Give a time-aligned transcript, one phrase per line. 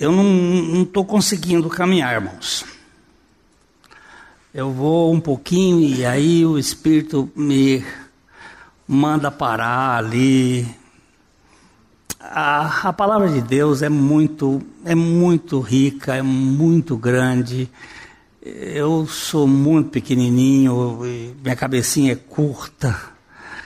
[0.00, 2.64] eu não estou conseguindo caminhar, irmãos.
[4.52, 7.84] Eu vou um pouquinho e aí o Espírito me
[8.88, 10.66] manda parar ali.
[12.18, 17.70] A, a palavra de Deus é muito, é muito rica, é muito grande.
[18.40, 21.00] Eu sou muito pequenininho,
[21.42, 22.98] minha cabecinha é curta,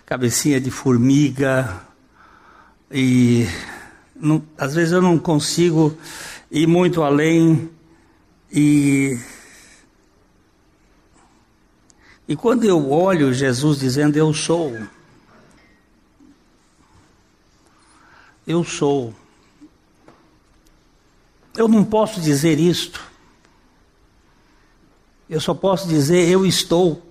[0.04, 1.80] cabecinha de formiga,
[2.90, 3.46] e
[4.14, 5.96] não, às vezes eu não consigo
[6.50, 7.70] ir muito além
[8.52, 9.18] e
[12.26, 14.76] e quando eu olho Jesus dizendo eu sou
[18.46, 19.14] eu sou
[21.56, 23.14] eu não posso dizer isto
[25.28, 27.02] eu só posso dizer eu estou.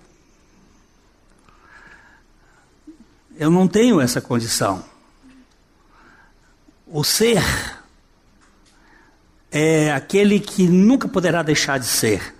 [3.35, 4.85] Eu não tenho essa condição
[6.93, 7.43] o ser
[9.51, 12.35] é aquele que nunca poderá deixar de ser.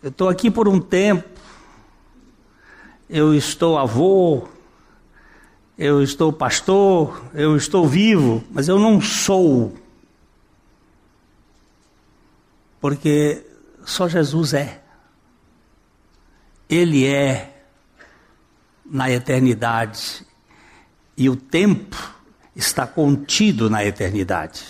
[0.00, 1.28] Eu estou aqui por um tempo,
[3.10, 4.48] eu estou avô,
[5.76, 9.76] eu estou pastor, eu estou vivo, mas eu não sou.
[12.80, 13.44] Porque
[13.84, 14.82] só Jesus é.
[16.68, 17.64] Ele é
[18.86, 20.24] na eternidade
[21.16, 21.96] e o tempo
[22.54, 24.64] está contido na eternidade.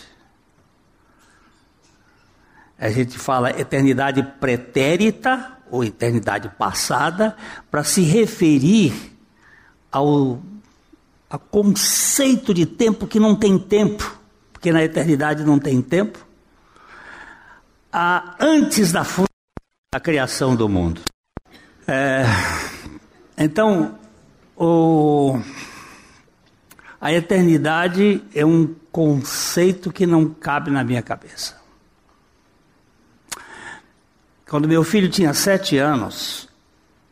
[2.78, 7.36] A gente fala eternidade pretérita ou eternidade passada
[7.70, 9.14] para se referir
[9.90, 10.40] ao,
[11.30, 14.18] ao conceito de tempo que não tem tempo,
[14.52, 16.18] porque na eternidade não tem tempo.
[17.92, 19.06] A, antes da,
[20.02, 21.00] criação do mundo.
[21.86, 22.24] É,
[23.38, 23.96] então,
[24.56, 25.40] o
[27.04, 31.54] a eternidade é um conceito que não cabe na minha cabeça.
[34.48, 36.48] Quando meu filho tinha sete anos,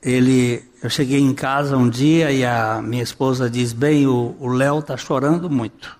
[0.03, 4.79] ele, eu cheguei em casa um dia e a minha esposa diz: Bem, o Léo
[4.79, 5.95] está chorando muito.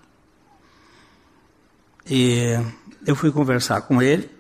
[2.09, 2.59] E
[3.07, 4.31] eu fui conversar com ele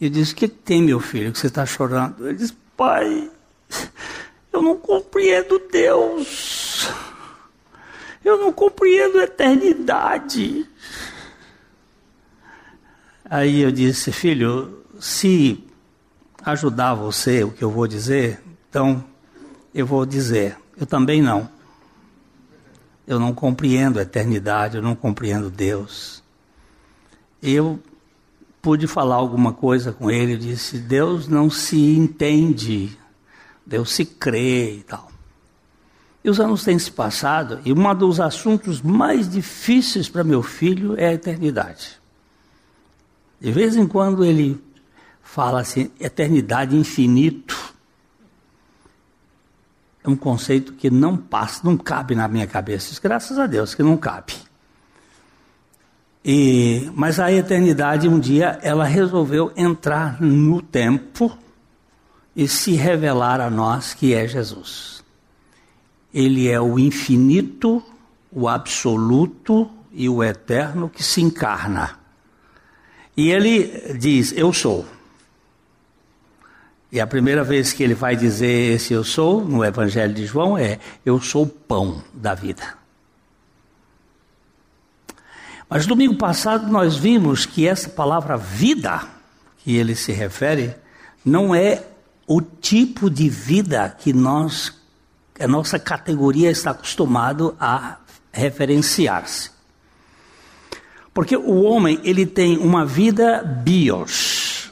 [0.00, 2.26] e disse: O que tem, meu filho, que você está chorando?
[2.26, 3.30] Ele disse: Pai,
[4.50, 6.88] eu não compreendo Deus.
[8.24, 10.66] Eu não compreendo a eternidade.
[13.24, 15.64] Aí eu disse, filho, se
[16.42, 19.04] ajudar você o que eu vou dizer, então
[19.74, 20.56] eu vou dizer.
[20.76, 21.48] Eu também não.
[23.06, 26.22] Eu não compreendo a eternidade, eu não compreendo Deus.
[27.42, 27.80] Eu
[28.60, 32.96] pude falar alguma coisa com ele, disse: Deus não se entende,
[33.64, 35.09] Deus se crê e tal.
[36.22, 40.94] E os anos têm se passado, e um dos assuntos mais difíceis para meu filho
[40.98, 41.98] é a eternidade.
[43.40, 44.62] De vez em quando ele
[45.22, 47.56] fala assim, eternidade infinito.
[50.04, 52.98] É um conceito que não passa, não cabe na minha cabeça.
[53.00, 54.34] Graças a Deus que não cabe.
[56.24, 61.36] E, mas a eternidade, um dia, ela resolveu entrar no tempo
[62.36, 65.02] e se revelar a nós que é Jesus.
[66.12, 67.82] Ele é o infinito,
[68.32, 71.98] o absoluto e o eterno que se encarna.
[73.16, 74.86] E ele diz: Eu sou.
[76.92, 80.58] E a primeira vez que ele vai dizer esse eu sou, no Evangelho de João,
[80.58, 82.80] é: Eu sou o pão da vida.
[85.68, 89.02] Mas domingo passado nós vimos que essa palavra vida,
[89.58, 90.74] que ele se refere,
[91.24, 91.84] não é
[92.26, 94.79] o tipo de vida que nós
[95.40, 97.96] a nossa categoria está acostumado a
[98.30, 99.50] referenciar-se.
[101.12, 104.70] Porque o homem, ele tem uma vida bios.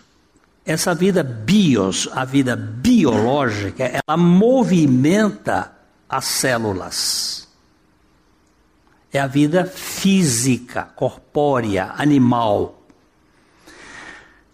[0.64, 5.72] Essa vida bios, a vida biológica, ela movimenta
[6.08, 7.48] as células.
[9.10, 12.86] É a vida física, corpórea, animal.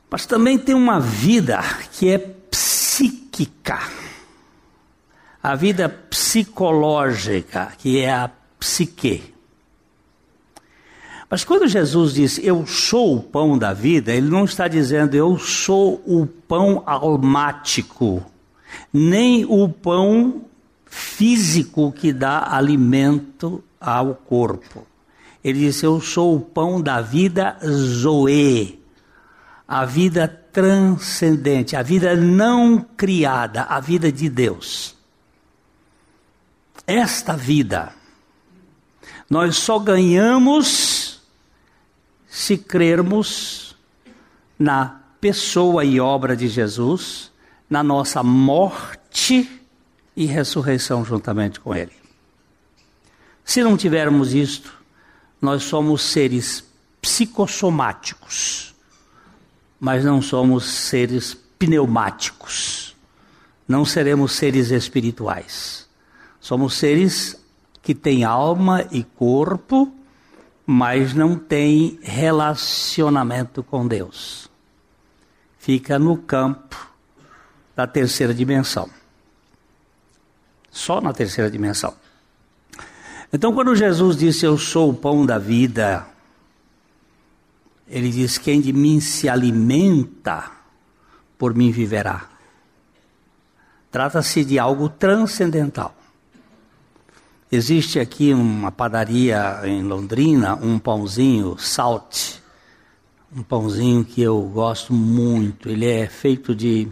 [0.08, 1.60] Mas também tem uma vida
[1.92, 4.03] que é psíquica
[5.44, 9.34] a vida psicológica, que é a psique.
[11.28, 15.38] Mas quando Jesus diz eu sou o pão da vida, ele não está dizendo eu
[15.38, 18.24] sou o pão almático,
[18.90, 20.46] nem o pão
[20.86, 24.86] físico que dá alimento ao corpo.
[25.42, 28.80] Ele diz eu sou o pão da vida zoe,
[29.68, 34.93] a vida transcendente, a vida não criada, a vida de Deus
[36.86, 37.92] esta vida.
[39.28, 41.20] Nós só ganhamos
[42.28, 43.76] se crermos
[44.58, 47.32] na pessoa e obra de Jesus,
[47.68, 49.48] na nossa morte
[50.16, 51.92] e ressurreição juntamente com Ele.
[53.44, 54.72] Se não tivermos isto,
[55.40, 56.64] nós somos seres
[57.00, 58.74] psicossomáticos,
[59.78, 62.96] mas não somos seres pneumáticos.
[63.66, 65.83] Não seremos seres espirituais.
[66.44, 67.42] Somos seres
[67.80, 69.90] que têm alma e corpo,
[70.66, 74.50] mas não têm relacionamento com Deus.
[75.58, 76.76] Fica no campo
[77.74, 78.90] da terceira dimensão.
[80.70, 81.94] Só na terceira dimensão.
[83.32, 86.06] Então, quando Jesus disse: Eu sou o pão da vida,
[87.88, 90.50] ele diz: Quem de mim se alimenta,
[91.38, 92.28] por mim viverá.
[93.90, 96.03] Trata-se de algo transcendental.
[97.52, 102.40] Existe aqui uma padaria em Londrina, um pãozinho salt,
[103.34, 105.68] um pãozinho que eu gosto muito.
[105.68, 106.88] Ele é feito de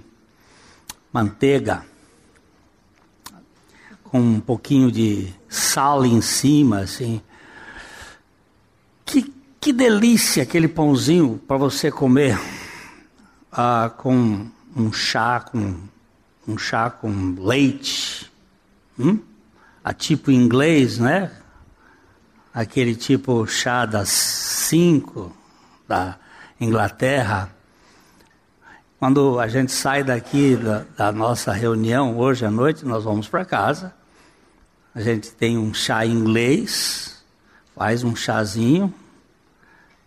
[1.13, 1.85] manteiga,
[4.05, 7.21] com um pouquinho de sal em cima, assim.
[9.05, 12.39] Que, que delícia aquele pãozinho para você comer
[13.51, 14.47] ah, com
[14.77, 15.77] um chá, com
[16.47, 18.31] um chá com leite,
[18.99, 19.19] hum?
[19.85, 21.31] A tipo inglês, né?
[22.53, 25.35] Aquele tipo chá das cinco
[25.89, 26.17] da
[26.61, 27.51] Inglaterra.
[28.99, 33.45] Quando a gente sai daqui da, da nossa reunião hoje à noite, nós vamos para
[33.45, 33.93] casa
[34.95, 37.25] a gente tem um chá inglês,
[37.75, 38.93] faz um chazinho,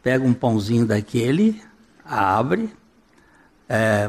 [0.04, 1.60] pega um pãozinho daquele,
[2.06, 2.72] abre,
[3.68, 4.08] é,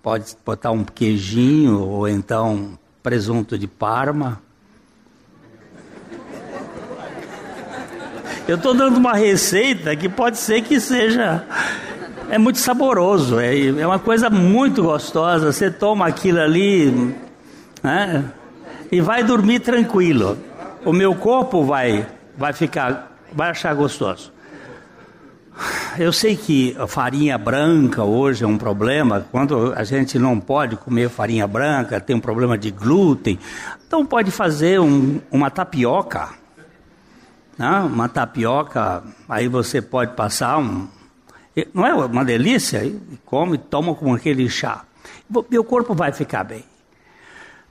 [0.00, 4.40] pode botar um queijinho ou então presunto de Parma.
[8.46, 11.44] Eu estou dando uma receita que pode ser que seja.
[12.28, 15.52] É muito saboroso, é, é uma coisa muito gostosa.
[15.52, 17.14] Você toma aquilo ali,
[17.82, 18.24] né?
[18.92, 20.38] e vai dormir tranquilo.
[20.84, 22.06] O meu corpo vai,
[22.36, 24.32] vai ficar, vai achar gostoso.
[25.98, 29.24] Eu sei que a farinha branca hoje é um problema.
[29.30, 33.38] Quando a gente não pode comer farinha branca, tem um problema de glúten.
[33.86, 36.43] Então pode fazer um, uma tapioca.
[37.58, 37.80] Né?
[37.80, 40.88] Uma tapioca, aí você pode passar um.
[41.72, 42.82] Não é uma delícia?
[43.24, 44.84] Come, toma com aquele chá.
[45.48, 46.64] Meu corpo vai ficar bem.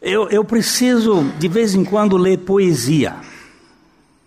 [0.02, 3.16] Eu, eu preciso, de vez em quando, ler poesia.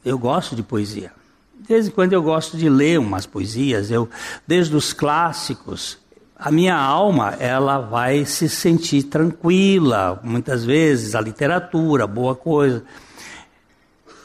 [0.04, 1.12] Eu gosto de poesia.
[1.58, 3.90] De vez em quando eu gosto de ler umas poesias.
[3.90, 4.08] Eu,
[4.46, 5.98] desde os clássicos,
[6.38, 10.20] a minha alma ela vai se sentir tranquila.
[10.22, 12.84] Muitas vezes a literatura, boa coisa.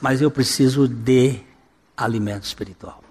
[0.02, 1.40] Mas eu preciso de
[1.96, 3.04] alimento espiritual.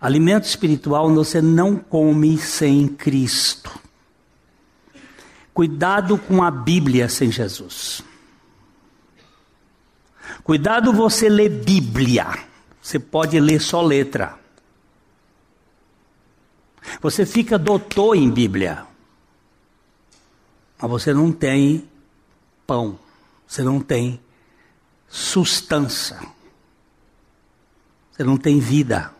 [0.00, 3.70] Alimento espiritual você não come sem Cristo.
[5.52, 8.02] Cuidado com a Bíblia sem Jesus.
[10.42, 12.26] Cuidado você ler Bíblia.
[12.80, 14.38] Você pode ler só letra.
[17.02, 18.86] Você fica doutor em Bíblia.
[20.80, 21.86] Mas você não tem
[22.66, 22.98] pão.
[23.46, 24.18] Você não tem
[25.10, 26.18] sustância.
[28.12, 29.12] Você não tem vida.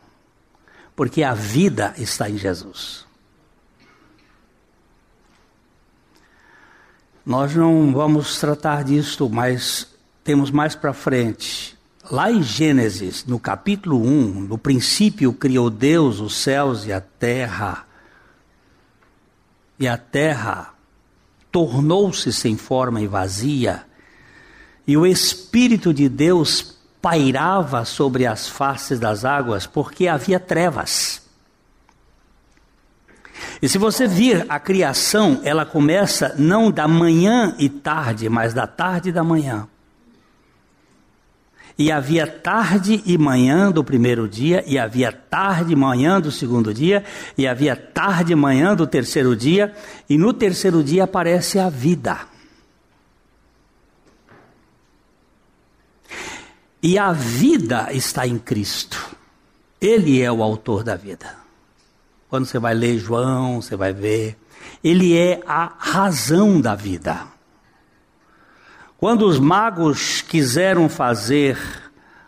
[0.95, 3.07] Porque a vida está em Jesus.
[7.27, 9.87] Nós não vamos tratar disto, mas
[10.25, 11.79] temos mais para frente.
[12.11, 17.87] Lá em Gênesis, no capítulo 1, no princípio criou Deus os céus e a terra.
[19.79, 20.75] E a terra
[21.53, 23.87] tornou-se sem forma e vazia,
[24.91, 31.23] e o Espírito de Deus pairava sobre as faces das águas, porque havia trevas.
[33.63, 38.67] E se você vir a criação, ela começa não da manhã e tarde, mas da
[38.67, 39.69] tarde e da manhã.
[41.79, 46.75] E havia tarde e manhã do primeiro dia, e havia tarde e manhã do segundo
[46.75, 47.05] dia,
[47.39, 49.73] e havia tarde e manhã do terceiro dia,
[50.09, 52.29] e no terceiro dia aparece a vida.
[56.83, 59.17] E a vida está em Cristo.
[59.81, 61.37] Ele é o autor da vida.
[62.29, 64.39] Quando você vai ler João, você vai ver.
[64.83, 67.27] Ele é a razão da vida.
[68.97, 71.59] Quando os magos quiseram fazer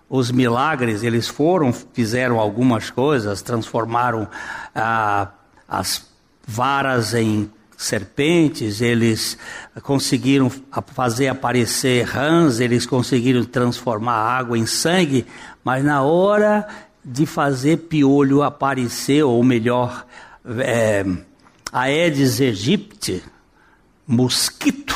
[0.08, 4.28] os milagres, eles foram, fizeram algumas coisas, transformaram
[4.74, 5.28] ah,
[5.68, 6.06] as
[6.46, 7.50] varas em
[7.82, 9.36] serpentes, eles
[9.82, 10.50] conseguiram
[10.86, 15.26] fazer aparecer rãs, eles conseguiram transformar água em sangue,
[15.64, 16.66] mas na hora
[17.04, 20.06] de fazer piolho aparecer, ou melhor,
[20.58, 21.04] é,
[21.72, 23.22] Aedes aegypti,
[24.06, 24.94] mosquito,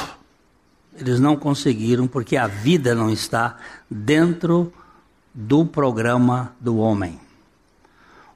[0.98, 3.56] eles não conseguiram porque a vida não está
[3.90, 4.72] dentro
[5.34, 7.18] do programa do homem.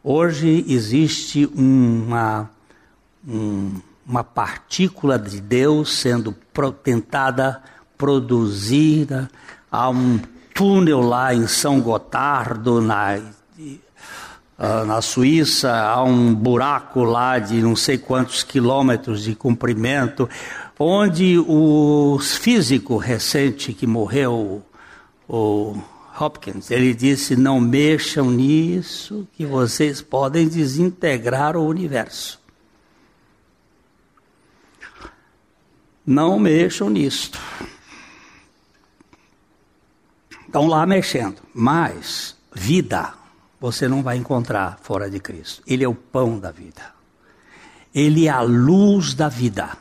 [0.03, 2.51] Hoje existe uma,
[3.27, 3.81] um,
[4.11, 6.35] uma partícula de Deus sendo
[6.83, 7.63] tentada,
[7.97, 9.31] produzida,
[9.71, 10.19] há um
[10.53, 17.77] túnel lá em São Gotardo, na, uh, na Suíça, há um buraco lá de não
[17.77, 20.29] sei quantos quilômetros de comprimento,
[20.77, 24.61] onde o físico recente que morreu,
[25.29, 25.81] o
[26.19, 32.40] Hopkins, ele disse: não mexam nisso, que vocês podem desintegrar o universo.
[36.11, 37.39] Não mexam nisto.
[40.45, 43.15] Estão lá mexendo, mas vida
[43.61, 45.63] você não vai encontrar fora de Cristo.
[45.65, 46.83] Ele é o pão da vida.
[47.95, 49.79] Ele é a luz da vida.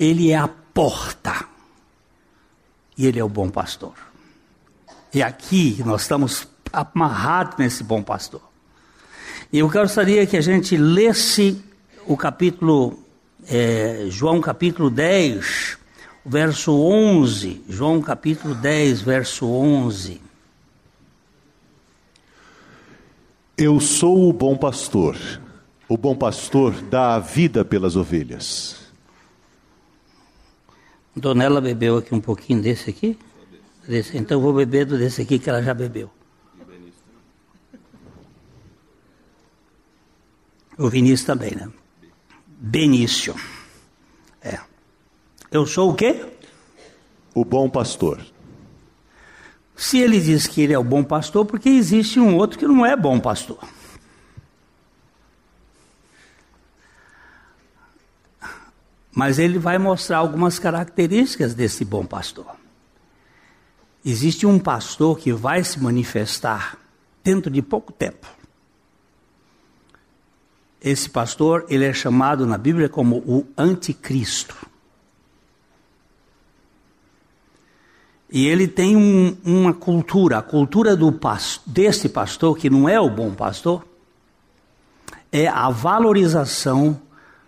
[0.00, 1.44] Ele é a porta.
[2.96, 3.92] E Ele é o bom pastor.
[5.12, 8.40] E aqui nós estamos amarrados nesse bom pastor.
[9.52, 11.62] E eu gostaria que a gente lesse
[12.06, 12.98] o capítulo,
[13.48, 15.78] é, João capítulo 10,
[16.24, 17.64] verso 11.
[17.68, 20.20] João capítulo 10, verso 11.
[23.56, 25.16] Eu sou o bom pastor.
[25.88, 28.76] O bom pastor dá a vida pelas ovelhas.
[31.16, 33.18] Donela bebeu aqui um pouquinho desse aqui?
[33.88, 36.10] Desse, então vou beber do desse aqui que ela já bebeu.
[40.76, 41.68] O Vinícius também, né?
[42.60, 43.36] Benício.
[44.42, 44.58] É.
[45.50, 46.26] Eu sou o quê?
[47.32, 48.20] O bom pastor.
[49.76, 52.84] Se ele diz que ele é o bom pastor, porque existe um outro que não
[52.84, 53.60] é bom pastor.
[59.14, 62.56] Mas ele vai mostrar algumas características desse bom pastor.
[64.04, 66.76] Existe um pastor que vai se manifestar
[67.22, 68.37] dentro de pouco tempo.
[70.80, 74.54] Esse pastor, ele é chamado na Bíblia como o anticristo.
[78.30, 81.18] E ele tem um, uma cultura, a cultura do
[81.66, 83.84] desse pastor, que não é o bom pastor,
[85.32, 87.00] é a valorização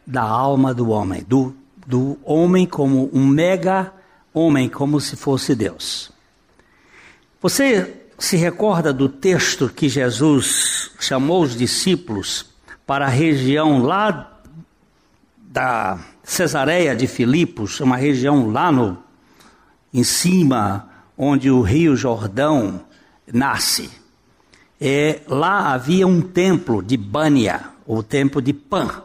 [0.06, 1.54] da alma do homem, do,
[1.86, 3.92] do homem como um mega
[4.32, 6.10] homem, como se fosse Deus.
[7.40, 12.49] Você se recorda do texto que Jesus chamou os discípulos
[12.90, 14.32] para a região lá
[15.36, 18.98] da Cesareia de Filipos, uma região lá no,
[19.94, 22.84] em cima, onde o rio Jordão
[23.32, 23.92] nasce.
[24.80, 29.04] É, lá havia um templo de Bânia, o templo de Pan.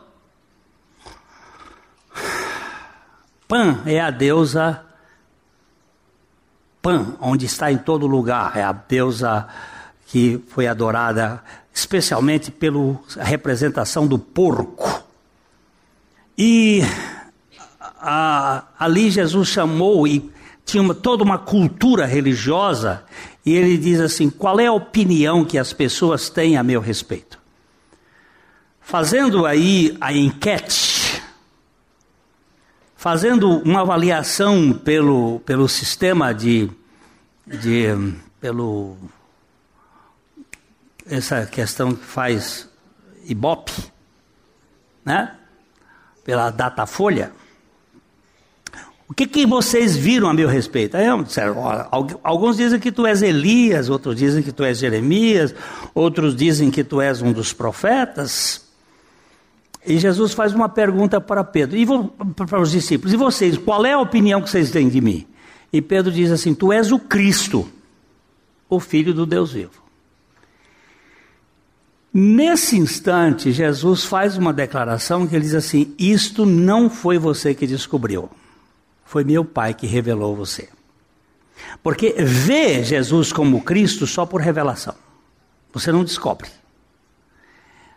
[3.48, 4.84] Pan é a deusa
[6.82, 9.48] Pan, onde está em todo lugar, é a deusa
[10.06, 11.44] que foi adorada
[11.74, 15.04] especialmente pela representação do porco.
[16.38, 16.82] E
[17.82, 20.32] a, ali Jesus chamou e
[20.66, 23.04] tinha uma, toda uma cultura religiosa,
[23.46, 27.38] e ele diz assim: qual é a opinião que as pessoas têm a meu respeito?
[28.82, 31.22] Fazendo aí a enquete,
[32.96, 36.70] fazendo uma avaliação pelo, pelo sistema de,
[37.46, 37.88] de
[38.40, 38.96] pelo
[41.10, 42.68] essa questão que faz
[43.26, 43.74] Ibope,
[45.04, 45.36] né?
[46.24, 47.32] Pela Datafolha.
[49.08, 50.98] O que, que vocês viram a meu respeito?
[50.98, 51.58] Aí disseram,
[52.24, 55.54] alguns dizem que tu és Elias, outros dizem que tu és Jeremias,
[55.94, 58.66] outros dizem que tu és um dos profetas.
[59.86, 61.86] E Jesus faz uma pergunta para Pedro, e
[62.48, 65.28] para os discípulos: E vocês, qual é a opinião que vocês têm de mim?
[65.72, 67.70] E Pedro diz assim: Tu és o Cristo,
[68.68, 69.85] o Filho do Deus vivo.
[72.18, 77.68] Nesse instante, Jesus faz uma declaração que ele diz assim: Isto não foi você que
[77.68, 78.30] descobriu.
[79.04, 80.70] Foi meu Pai que revelou você.
[81.84, 84.96] Porque vê Jesus como Cristo só por revelação.
[85.74, 86.48] Você não descobre.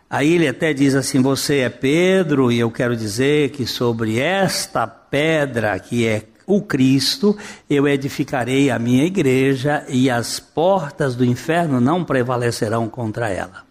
[0.09, 4.85] Aí ele até diz assim: Você é Pedro, e eu quero dizer que sobre esta
[4.85, 7.37] pedra que é o Cristo,
[7.69, 13.68] eu edificarei a minha igreja, e as portas do inferno não prevalecerão contra ela.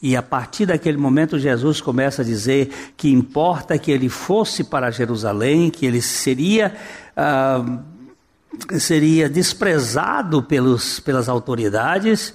[0.00, 4.92] E a partir daquele momento, Jesus começa a dizer que importa que ele fosse para
[4.92, 6.72] Jerusalém, que ele seria,
[7.16, 12.32] uh, seria desprezado pelos, pelas autoridades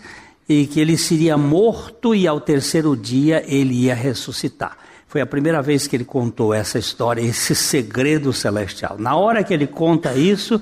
[0.47, 4.77] e que ele seria morto e ao terceiro dia ele ia ressuscitar.
[5.07, 8.97] Foi a primeira vez que ele contou essa história, esse segredo celestial.
[8.99, 10.59] Na hora que ele conta isso,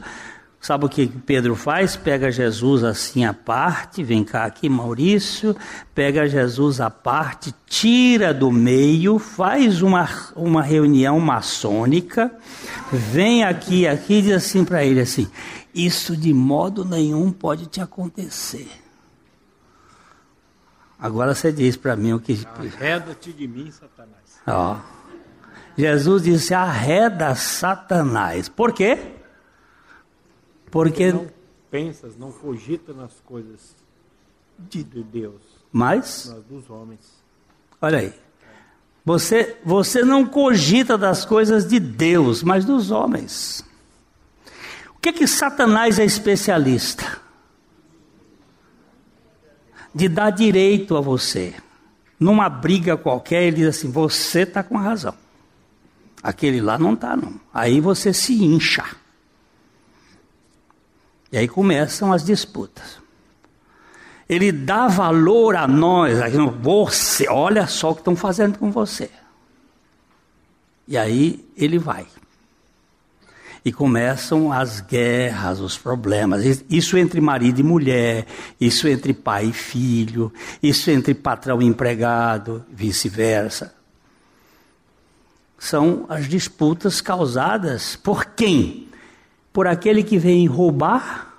[0.62, 1.96] sabe o que Pedro faz?
[1.96, 5.56] Pega Jesus assim à parte, vem cá aqui, Maurício,
[5.94, 12.32] pega Jesus à parte, tira do meio, faz uma, uma reunião maçônica,
[12.92, 15.28] vem aqui, aqui e diz assim para ele assim:
[15.74, 18.70] Isso de modo nenhum pode te acontecer.
[21.00, 22.46] Agora você diz para mim o que.
[22.46, 24.40] Arreda-te de mim, Satanás.
[24.46, 24.78] Ó.
[25.76, 28.48] Jesus disse: arreda Satanás.
[28.48, 29.21] Por quê?
[30.72, 31.12] Porque.
[31.12, 31.30] Não
[31.70, 33.76] pensas, não cogita nas coisas
[34.58, 37.00] de, de Deus, Mas, dos homens.
[37.82, 38.14] olha aí.
[39.06, 43.66] Você, você não cogita das coisas de Deus, mas dos homens.
[44.96, 47.20] O que que Satanás é especialista?
[49.96, 51.56] De dar direito a você
[52.22, 55.16] numa briga qualquer, ele diz assim: você está com razão.
[56.22, 57.34] Aquele lá não está, não.
[57.52, 58.86] Aí você se incha.
[61.32, 63.00] E aí começam as disputas.
[64.28, 66.18] Ele dá valor a nós.
[66.62, 69.10] Você, olha só o que estão fazendo com você.
[70.88, 72.06] E aí ele vai.
[73.64, 76.64] E começam as guerras, os problemas.
[76.70, 78.26] Isso entre marido e mulher,
[78.60, 83.76] isso entre pai e filho, isso entre patrão e empregado, vice-versa.
[85.60, 88.91] São as disputas causadas por quem?
[89.52, 91.34] Por aquele que vem roubar,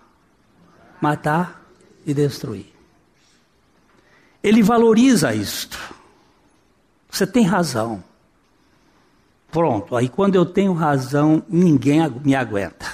[1.00, 1.62] matar
[2.04, 2.72] e destruir.
[4.42, 5.78] Ele valoriza isto.
[7.10, 8.02] Você tem razão.
[9.50, 12.86] Pronto, aí quando eu tenho razão, ninguém me aguenta.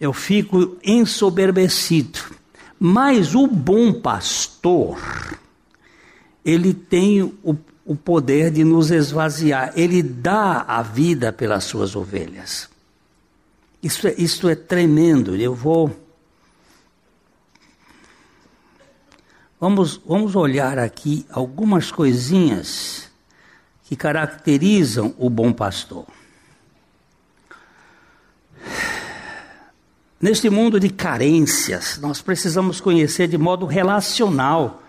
[0.00, 2.18] Eu fico ensoberbecido.
[2.78, 4.98] Mas o bom pastor,
[6.44, 12.68] ele tem o, o poder de nos esvaziar, ele dá a vida pelas suas ovelhas.
[13.84, 15.36] Isso é, isso é tremendo.
[15.36, 15.94] Eu vou.
[19.60, 23.10] Vamos, vamos olhar aqui algumas coisinhas
[23.82, 26.06] que caracterizam o bom pastor.
[30.18, 34.82] Neste mundo de carências, nós precisamos conhecer de modo relacional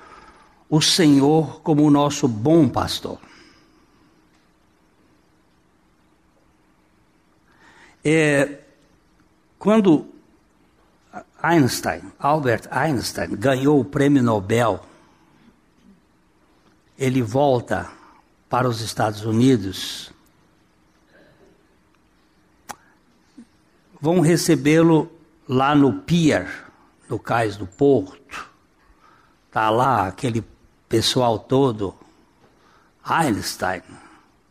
[0.70, 3.20] o Senhor como o nosso bom pastor.
[8.02, 8.65] É,
[9.66, 10.08] quando
[11.42, 14.80] Einstein, Albert Einstein, ganhou o prêmio Nobel,
[16.96, 17.90] ele volta
[18.48, 20.14] para os Estados Unidos,
[24.00, 25.12] vão recebê-lo
[25.50, 26.48] lá no pier,
[27.10, 28.48] no cais do porto.
[29.48, 30.46] Está lá aquele
[30.88, 31.96] pessoal todo,
[33.04, 33.82] Einstein,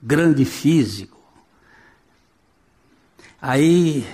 [0.02, 1.22] grande físico.
[3.40, 4.04] Aí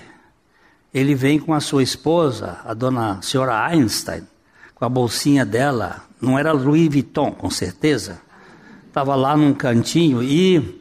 [0.92, 4.26] ele vem com a sua esposa, a dona senhora Einstein,
[4.74, 8.20] com a bolsinha dela, não era Louis Vuitton, com certeza
[8.90, 10.80] estava lá num cantinho e,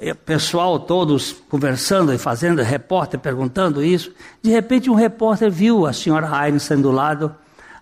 [0.00, 4.12] e o pessoal todos conversando e fazendo, repórter perguntando isso.
[4.42, 7.34] De repente um repórter viu a senhora Einstein do lado,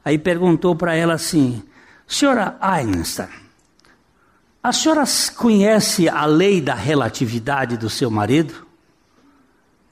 [0.05, 1.63] aí perguntou para ela assim:
[2.07, 3.29] Senhora Einstein,
[4.63, 5.05] a senhora
[5.37, 8.66] conhece a lei da relatividade do seu marido?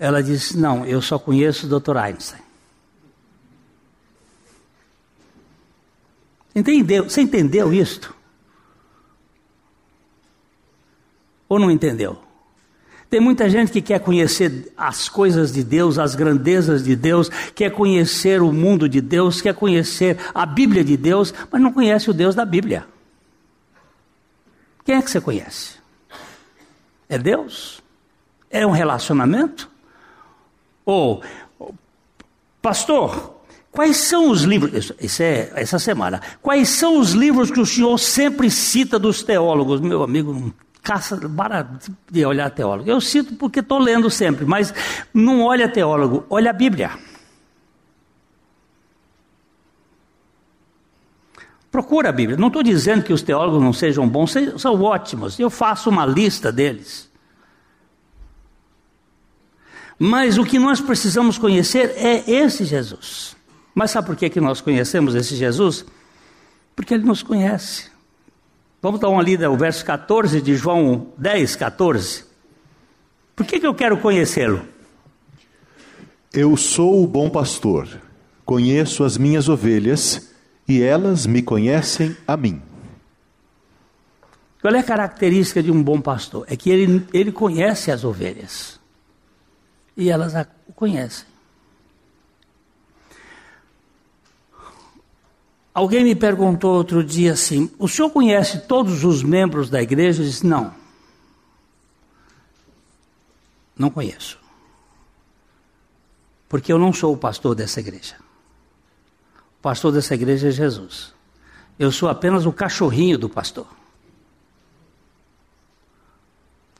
[0.05, 1.97] Ela disse: Não, eu só conheço o Dr.
[1.97, 2.43] Einstein.
[6.55, 7.05] Entendeu?
[7.05, 8.15] Você entendeu isto?
[11.49, 12.19] Ou não entendeu?
[13.09, 17.71] Tem muita gente que quer conhecer as coisas de Deus, as grandezas de Deus, quer
[17.71, 22.13] conhecer o mundo de Deus, quer conhecer a Bíblia de Deus, mas não conhece o
[22.13, 22.87] Deus da Bíblia.
[24.85, 25.79] Quem é que você conhece?
[27.09, 27.83] É Deus?
[28.51, 29.73] É um relacionamento?
[30.85, 31.23] Ou,
[32.61, 37.67] pastor, quais são os livros, isso é essa semana, quais são os livros que o
[37.67, 39.81] senhor sempre cita dos teólogos?
[39.81, 42.89] Meu amigo, caça barato de olhar teólogo.
[42.89, 44.73] Eu cito porque estou lendo sempre, mas
[45.13, 46.91] não olha teólogo, olha a Bíblia.
[51.75, 52.39] Procura a Bíblia.
[52.39, 55.41] Não estou dizendo que os teólogos não sejam bons, são ótimos.
[55.41, 57.11] Eu faço uma lista deles.
[59.99, 63.37] Mas o que nós precisamos conhecer é esse Jesus.
[63.75, 65.85] Mas sabe por que, que nós conhecemos esse Jesus?
[66.75, 67.91] Porque ele nos conhece.
[68.83, 72.25] Vamos dar uma lida o verso 14 de João 10, 14.
[73.35, 74.63] Por que, que eu quero conhecê-lo?
[76.33, 77.89] Eu sou o bom pastor,
[78.45, 80.35] conheço as minhas ovelhas
[80.69, 82.61] e elas me conhecem a mim.
[84.61, 86.45] Qual é a característica de um bom pastor?
[86.49, 88.81] É que ele, ele conhece as ovelhas.
[89.97, 90.35] E elas
[90.67, 91.27] o conhecem.
[95.75, 100.23] Alguém me perguntou outro dia assim: o senhor conhece todos os membros da igreja?
[100.23, 100.73] Eu disse: não.
[103.77, 104.39] Não conheço.
[106.49, 108.17] Porque eu não sou o pastor dessa igreja.
[109.59, 111.13] O pastor dessa igreja é Jesus.
[111.77, 113.67] Eu sou apenas o cachorrinho do pastor.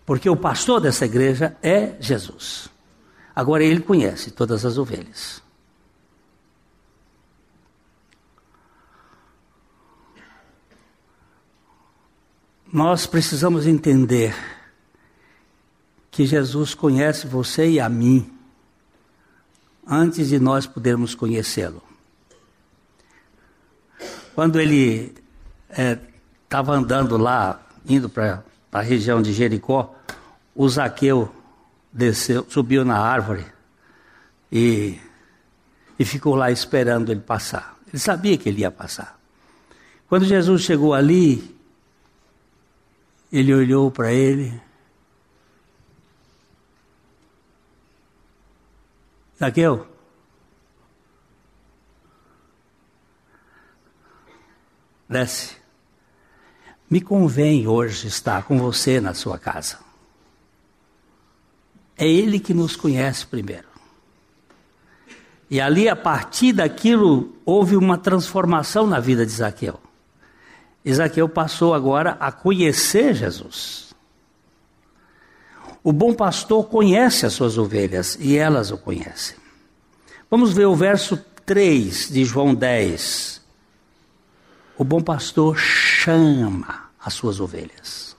[0.07, 2.69] Porque o pastor dessa igreja é Jesus.
[3.35, 5.43] Agora ele conhece todas as ovelhas.
[12.73, 14.35] Nós precisamos entender
[16.11, 18.33] que Jesus conhece você e a mim
[19.87, 21.83] antes de nós podermos conhecê-lo.
[24.35, 25.15] Quando ele
[25.69, 29.95] estava é, andando lá, indo para a região de Jericó,
[30.55, 31.34] o Zaqueu
[31.95, 33.47] desceu, subiu na árvore
[34.51, 34.99] e,
[35.97, 37.79] e ficou lá esperando ele passar.
[37.87, 39.19] Ele sabia que ele ia passar.
[40.09, 41.57] Quando Jesus chegou ali,
[43.33, 44.61] ele olhou para ele.
[49.39, 49.87] Zaqueu,
[55.09, 55.57] desce.
[56.91, 59.84] Me convém hoje estar com você na sua casa.
[61.97, 63.69] É Ele que nos conhece primeiro.
[65.51, 69.79] E ali, a partir daquilo, houve uma transformação na vida de Zaqueu.
[70.93, 73.95] Zaqueu passou agora a conhecer Jesus.
[75.83, 79.37] O bom pastor conhece as suas ovelhas e elas o conhecem.
[80.31, 83.43] Vamos ver o verso 3 de João 10.
[84.77, 88.17] O bom pastor chama as suas ovelhas.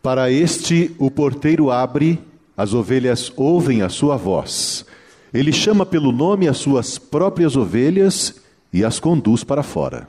[0.00, 2.22] Para este, o porteiro abre,
[2.56, 4.84] as ovelhas ouvem a sua voz.
[5.32, 8.40] Ele chama pelo nome as suas próprias ovelhas
[8.72, 10.08] e as conduz para fora.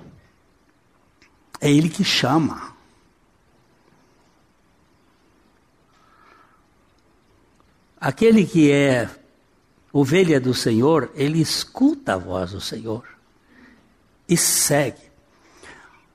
[1.60, 2.76] É ele que chama.
[8.00, 9.10] Aquele que é
[9.92, 13.04] ovelha do Senhor, ele escuta a voz do Senhor
[14.30, 15.02] e segue.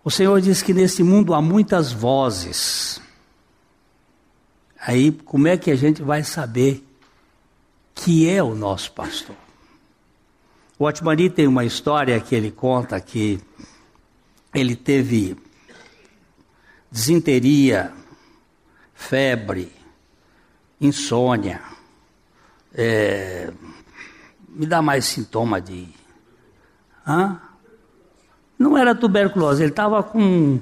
[0.04, 3.00] O Senhor diz que nesse mundo há muitas vozes.
[4.80, 6.86] Aí, como é que a gente vai saber
[7.94, 9.36] que é o nosso pastor?
[10.78, 13.38] O Atmani tem uma história que ele conta que
[14.54, 15.36] ele teve
[16.90, 17.92] desinteria,
[18.94, 19.70] febre,
[20.80, 21.60] insônia,
[22.74, 23.52] é,
[24.48, 25.88] me dá mais sintoma de.
[27.06, 27.40] Hã?
[28.58, 30.60] Não era tuberculose, ele estava com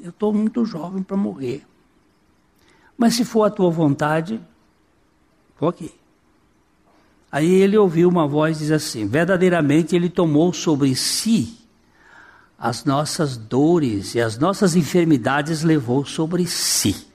[0.00, 1.66] eu estou muito jovem para morrer.
[2.96, 4.40] Mas se for a tua vontade,
[5.54, 5.92] estou aqui.
[7.32, 11.58] Aí ele ouviu uma voz diz assim: verdadeiramente ele tomou sobre si
[12.58, 17.06] as nossas dores e as nossas enfermidades levou sobre si.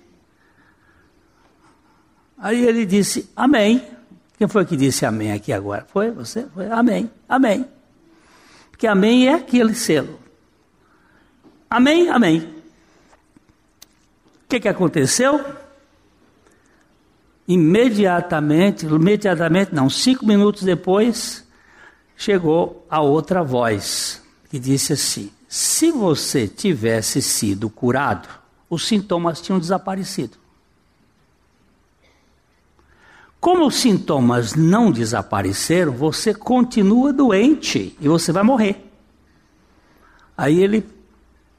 [2.35, 3.87] Aí ele disse: Amém.
[4.37, 5.85] Quem foi que disse amém aqui agora?
[5.87, 6.47] Foi você?
[6.53, 7.09] Foi amém.
[7.29, 7.65] Amém.
[8.71, 10.19] Porque amém é aquele selo.
[11.69, 12.39] Amém, amém.
[14.43, 15.43] O que, que aconteceu?
[17.47, 21.47] Imediatamente, imediatamente não, cinco minutos depois,
[22.17, 28.27] chegou a outra voz que disse assim: se você tivesse sido curado,
[28.69, 30.37] os sintomas tinham desaparecido.
[33.39, 38.91] Como os sintomas não desapareceram, você continua doente e você vai morrer.
[40.35, 40.85] Aí ele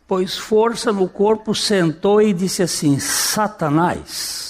[0.06, 4.47] pôs força no corpo, sentou e disse assim: Satanás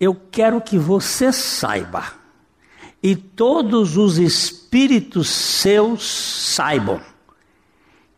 [0.00, 2.14] eu quero que você saiba,
[3.02, 7.00] e todos os espíritos seus saibam,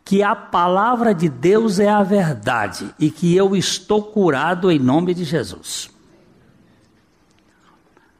[0.04, 5.14] que a palavra de Deus é a verdade e que eu estou curado em nome
[5.14, 5.90] de Jesus.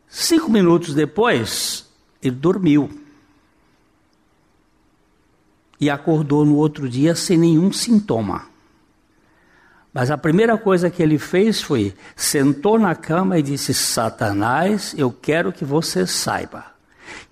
[0.09, 1.90] Cinco minutos depois,
[2.22, 2.90] ele dormiu.
[5.81, 8.52] E acordou no outro dia sem nenhum sintoma.
[9.92, 15.11] Mas a primeira coisa que ele fez foi sentou na cama e disse: Satanás, eu
[15.12, 16.72] quero que você saiba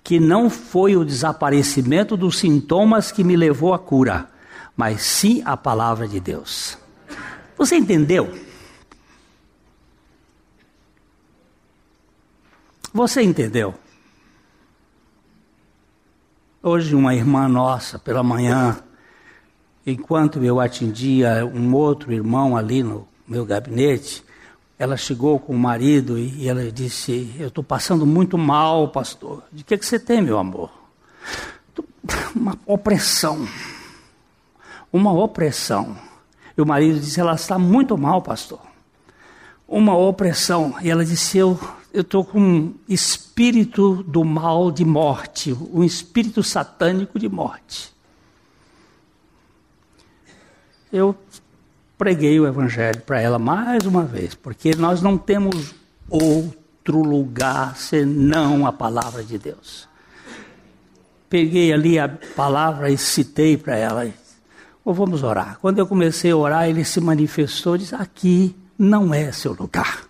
[0.03, 4.29] que não foi o desaparecimento dos sintomas que me levou à cura,
[4.75, 6.77] mas sim a palavra de Deus.
[7.57, 8.33] Você entendeu?
[12.93, 13.73] Você entendeu?
[16.61, 18.77] Hoje, uma irmã nossa, pela manhã,
[19.85, 24.23] enquanto eu atendia um outro irmão ali no meu gabinete,
[24.77, 29.43] ela chegou com o marido e ela disse: Eu estou passando muito mal, pastor.
[29.51, 30.71] De que, que você tem, meu amor?
[32.35, 33.47] Uma opressão.
[34.91, 35.95] Uma opressão.
[36.57, 38.59] E o marido disse: Ela está muito mal, pastor.
[39.67, 40.75] Uma opressão.
[40.81, 41.59] E ela disse: Eu
[41.93, 47.93] estou com um espírito do mal de morte, um espírito satânico de morte.
[50.91, 51.15] Eu
[51.97, 55.73] preguei o evangelho para ela mais uma vez, porque nós não temos
[56.09, 59.87] outro lugar senão a palavra de Deus.
[61.29, 64.11] Peguei ali a palavra e citei para ela.
[64.83, 65.59] Ou vamos orar.
[65.61, 70.03] Quando eu comecei a orar, ele se manifestou e disse: Aqui não é seu lugar.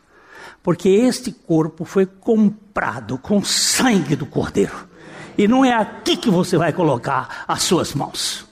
[0.63, 4.87] Porque este corpo foi comprado com sangue do cordeiro.
[5.37, 8.49] E não é aqui que você vai colocar as suas mãos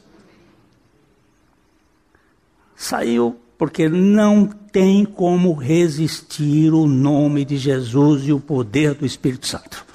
[2.80, 9.48] saiu porque não tem como resistir o nome de Jesus e o poder do Espírito
[9.48, 9.86] Santo.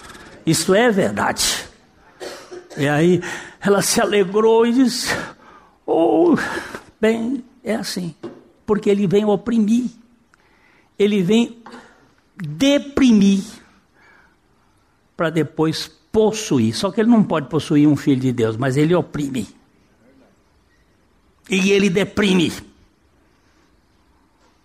[0.45, 1.65] Isso é verdade.
[2.77, 3.23] E aí
[3.59, 5.09] ela se alegrou e disse:
[5.87, 6.37] Oh,
[7.01, 8.15] bem, é assim.
[8.67, 9.87] Porque ele vem oprimir,
[10.99, 11.57] ele vem
[12.37, 13.45] deprimir,
[15.17, 16.75] para depois possuir.
[16.75, 19.49] Só que ele não pode possuir um filho de Deus, mas ele oprime.
[21.49, 22.74] E ele deprime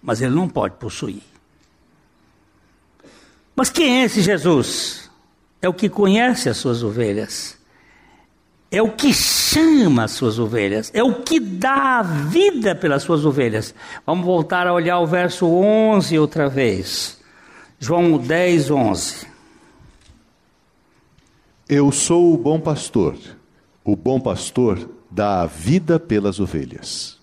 [0.02, 1.22] mas ele não pode possuir.
[3.56, 5.10] Mas quem é esse Jesus?
[5.62, 7.58] É o que conhece as suas ovelhas,
[8.72, 13.26] é o que chama as suas ovelhas, é o que dá a vida pelas suas
[13.26, 13.74] ovelhas.
[14.06, 17.20] Vamos voltar a olhar o verso 11 outra vez.
[17.80, 19.28] João 10, 11.
[21.68, 23.18] Eu sou o bom pastor.
[23.84, 27.18] O bom pastor dá a vida pelas ovelhas.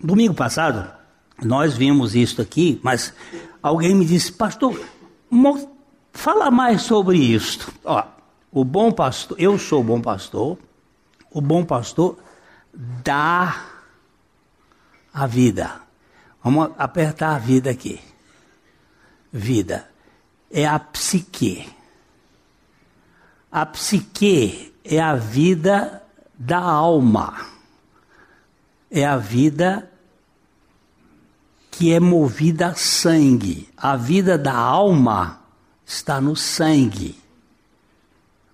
[0.00, 0.92] Domingo passado,
[1.42, 3.12] nós vimos isso aqui, mas
[3.62, 4.78] alguém me disse, pastor,
[6.12, 7.72] fala mais sobre isso.
[7.84, 8.04] Ó,
[8.52, 10.58] o bom pastor, eu sou o bom pastor,
[11.30, 12.18] o bom pastor
[12.72, 13.64] dá
[15.12, 15.80] a vida.
[16.42, 18.00] Vamos apertar a vida aqui.
[19.32, 19.88] Vida
[20.50, 21.68] é a psique.
[23.50, 26.02] A psique é a vida
[26.38, 27.34] da alma.
[28.90, 29.90] É a vida
[31.76, 33.68] que é movida a sangue.
[33.76, 35.40] A vida da alma
[35.84, 37.18] está no sangue.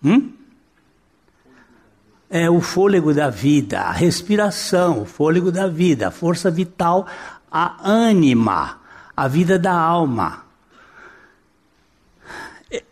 [0.03, 0.33] Hum?
[2.31, 7.07] É o fôlego da vida, a respiração, o fôlego da vida, a força vital,
[7.53, 8.81] a ânima,
[9.15, 10.45] a vida da alma.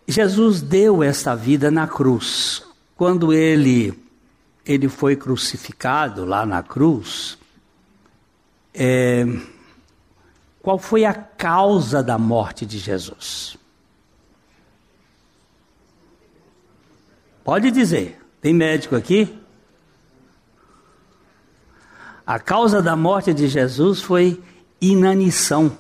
[0.07, 2.63] Jesus deu essa vida na cruz.
[2.97, 3.99] Quando ele
[4.67, 7.39] ele foi crucificado lá na cruz,
[8.75, 9.25] é,
[10.69, 13.57] qual foi a causa da morte de Jesus?
[17.43, 19.35] Pode dizer, tem médico aqui?
[22.27, 24.45] A causa da morte de Jesus foi
[24.79, 25.75] inanição.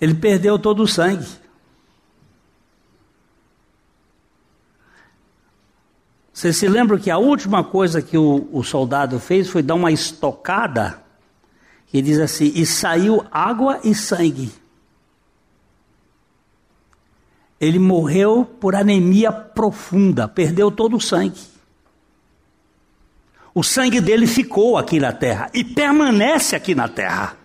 [0.00, 1.26] Ele perdeu todo o sangue.
[6.40, 9.92] Você se lembra que a última coisa que o, o soldado fez foi dar uma
[9.92, 11.02] estocada,
[11.86, 14.50] que diz assim: e saiu água e sangue.
[17.60, 21.42] Ele morreu por anemia profunda, perdeu todo o sangue.
[23.54, 27.36] O sangue dele ficou aqui na terra e permanece aqui na terra.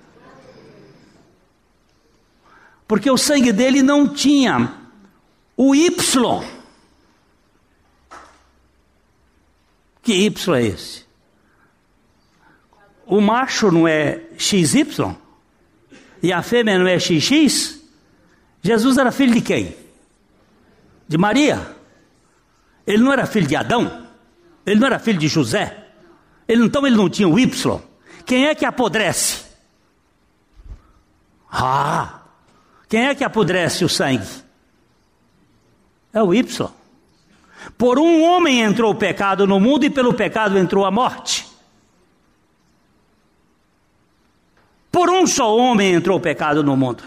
[2.88, 4.73] Porque o sangue dele não tinha
[5.58, 6.54] o Y
[10.05, 11.05] Que Y é esse?
[13.05, 15.15] o macho não é XY
[16.21, 17.79] e a fêmea não é XX,
[18.61, 19.75] Jesus era filho de quem?
[21.07, 21.75] De Maria.
[22.87, 24.07] Ele não era filho de Adão.
[24.65, 25.85] Ele não era filho de José.
[26.47, 27.81] Ele, então ele não tinha o Y.
[28.25, 29.43] Quem é que apodrece?
[31.51, 32.21] Ah!
[32.89, 34.27] Quem é que apodrece o sangue?
[36.11, 36.71] É o Y.
[37.78, 41.45] Por um homem entrou o pecado no mundo e pelo pecado entrou a morte.
[44.91, 47.04] Por um só homem entrou o pecado no mundo.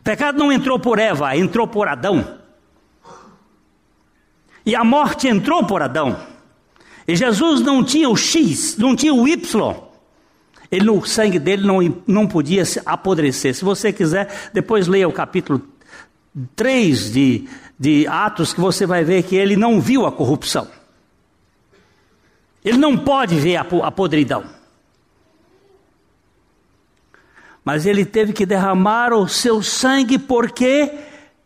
[0.00, 2.38] O pecado não entrou por Eva, entrou por Adão.
[4.66, 6.18] E a morte entrou por Adão.
[7.08, 9.74] E Jesus não tinha o X, não tinha o Y.
[10.70, 13.54] Ele, o sangue dele não, não podia apodrecer.
[13.54, 15.58] Se você quiser, depois leia o capítulo
[16.56, 20.68] 3 de, de Atos, que você vai ver que ele não viu a corrupção.
[22.64, 24.44] Ele não pode ver a, a podridão.
[27.64, 30.92] Mas ele teve que derramar o seu sangue porque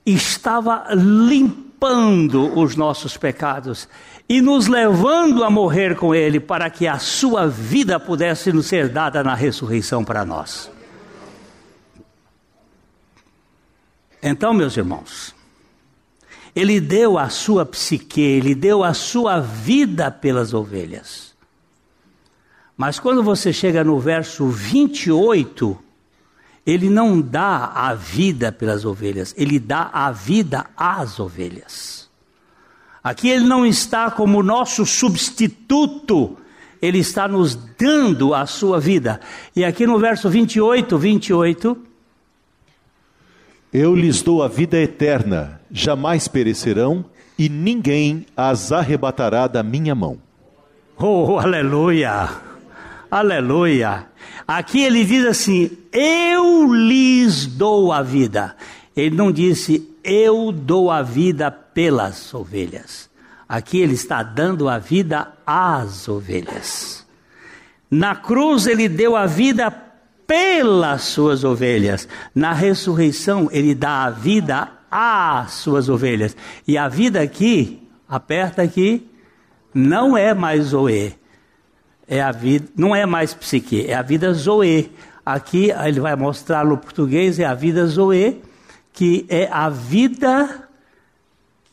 [0.05, 3.89] estava limpando os nossos pecados
[4.29, 8.89] e nos levando a morrer com ele para que a sua vida pudesse nos ser
[8.89, 10.71] dada na ressurreição para nós.
[14.23, 15.35] Então, meus irmãos,
[16.55, 21.35] ele deu a sua psique, ele deu a sua vida pelas ovelhas.
[22.77, 25.79] Mas quando você chega no verso 28,
[26.67, 32.09] ele não dá a vida pelas ovelhas, ele dá a vida às ovelhas.
[33.03, 36.37] Aqui ele não está como nosso substituto,
[36.83, 39.21] ele está nos dando a sua vida.
[39.57, 41.88] E aqui no verso 28, 28.
[43.73, 47.05] Eu lhes dou a vida eterna, jamais perecerão,
[47.39, 50.19] e ninguém as arrebatará da minha mão.
[50.97, 52.29] Oh, aleluia!
[53.11, 54.07] Aleluia!
[54.47, 58.57] Aqui ele diz assim: Eu lhes dou a vida.
[58.97, 63.09] Ele não disse, Eu dou a vida pelas ovelhas.
[63.49, 67.07] Aqui ele está dando a vida às ovelhas.
[67.91, 69.71] Na cruz ele deu a vida
[70.29, 72.07] pelas suas ovelhas.
[72.33, 76.37] Na ressurreição ele dá a vida às suas ovelhas.
[76.69, 79.11] E a vida aqui, aperta aqui,
[79.75, 81.19] não é mais Zoe
[82.09, 84.91] é a vida, não é mais psique, é a vida zoe.
[85.25, 88.43] Aqui ele vai mostrar no português é a vida zoe,
[88.95, 90.65] que é a vida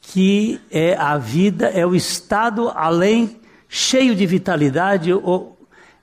[0.02, 5.55] que é a vida, é o estado além cheio de vitalidade, ou,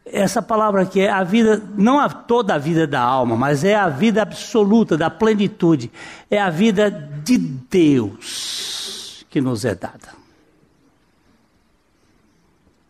[0.04, 3.74] essa palavra aqui é a vida, não a, toda a vida da alma, mas é
[3.74, 5.90] a vida absoluta, da plenitude,
[6.30, 10.12] é a vida de Deus que nos é dada.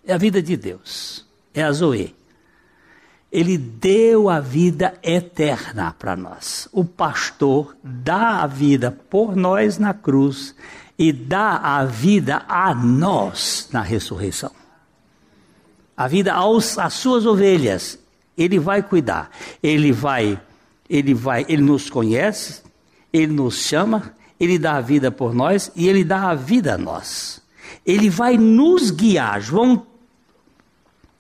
[0.05, 1.23] É a vida de Deus
[1.55, 2.15] é a Zoe.
[3.31, 6.69] Ele deu a vida eterna para nós.
[6.71, 10.55] O pastor dá a vida por nós na cruz
[10.99, 14.62] e dá a vida a nós na ressurreição.
[15.97, 17.99] A vida aos, às suas ovelhas.
[18.37, 19.31] Ele vai cuidar.
[19.63, 20.41] Ele vai,
[20.89, 22.63] ele vai, ele nos conhece,
[23.13, 26.79] ele nos chama, ele dá a vida por nós e ele dá a vida a
[26.79, 27.41] nós.
[27.87, 29.41] Ele vai nos guiar.
[29.41, 29.87] João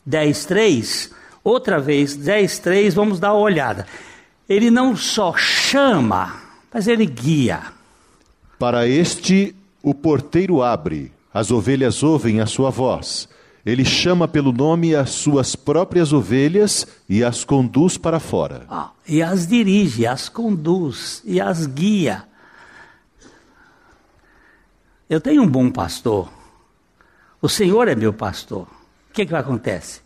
[0.08, 1.12] 10.3,
[1.44, 3.86] outra vez, 10.3, vamos dar uma olhada.
[4.48, 6.40] Ele não só chama,
[6.72, 7.62] mas ele guia.
[8.58, 13.28] Para este o porteiro abre, as ovelhas ouvem a sua voz.
[13.64, 18.66] Ele chama pelo nome as suas próprias ovelhas e as conduz para fora.
[18.68, 22.24] Ah, e as dirige, as conduz e as guia.
[25.08, 26.28] Eu tenho um bom pastor.
[27.40, 28.66] O Senhor é meu pastor
[29.12, 30.00] o que, que acontece?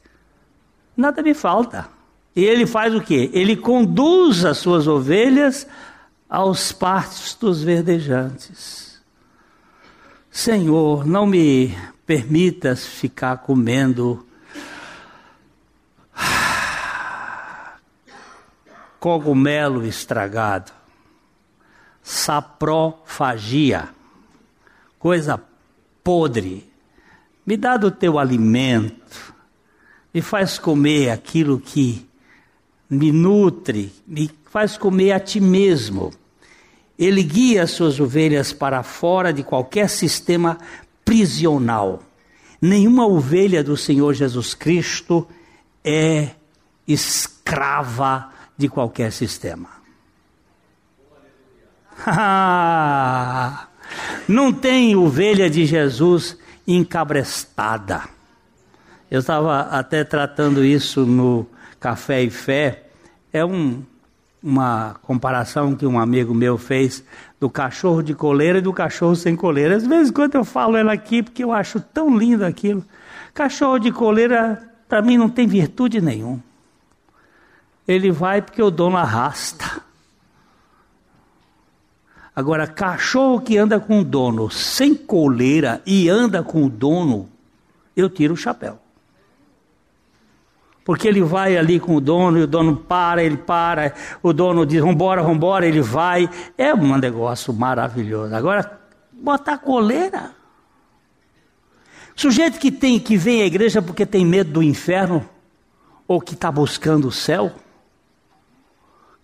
[0.97, 1.89] Nada me falta.
[2.35, 3.31] E ele faz o quê?
[3.33, 5.65] Ele conduz as suas ovelhas
[6.29, 9.01] aos pastos verdejantes.
[10.29, 11.73] Senhor, não me
[12.07, 14.25] permitas ficar comendo.
[19.01, 20.73] Cogumelo estragado,
[22.03, 23.89] saprofagia,
[24.99, 25.41] coisa
[26.03, 26.73] podre.
[27.45, 29.35] Me dá do teu alimento,
[30.13, 32.09] me faz comer aquilo que
[32.91, 36.13] me nutre, me faz comer a ti mesmo.
[36.99, 40.59] Ele guia as suas ovelhas para fora de qualquer sistema
[41.07, 42.03] prisional.
[42.61, 45.27] Nenhuma ovelha do Senhor Jesus Cristo
[45.85, 46.31] é
[46.87, 49.69] escrava de qualquer sistema.
[54.29, 56.37] Não tem ovelha de Jesus
[56.67, 58.03] encabrestada.
[59.09, 61.47] Eu estava até tratando isso no
[61.79, 62.89] Café e Fé.
[63.33, 63.85] É um,
[64.47, 67.03] uma comparação que um amigo meu fez
[67.41, 69.75] do cachorro de coleira e do cachorro sem coleira.
[69.75, 72.85] Às vezes, quando eu falo ela aqui, porque eu acho tão lindo aquilo.
[73.35, 76.41] Cachorro de coleira, para mim, não tem virtude nenhuma.
[77.89, 79.83] Ele vai porque o dono arrasta.
[82.35, 87.29] Agora, cachorro que anda com o dono sem coleira e anda com o dono,
[87.97, 88.79] eu tiro o chapéu.
[90.87, 94.65] Porque ele vai ali com o dono, e o dono para, ele para, o dono
[94.65, 96.31] diz, vambora, vambora, ele vai.
[96.57, 98.33] É um negócio maravilhoso.
[98.33, 98.79] Agora,
[99.13, 100.31] botar coleira.
[102.15, 105.29] Sujeito que tem que vem à igreja porque tem medo do inferno,
[106.07, 107.51] ou que está buscando o céu,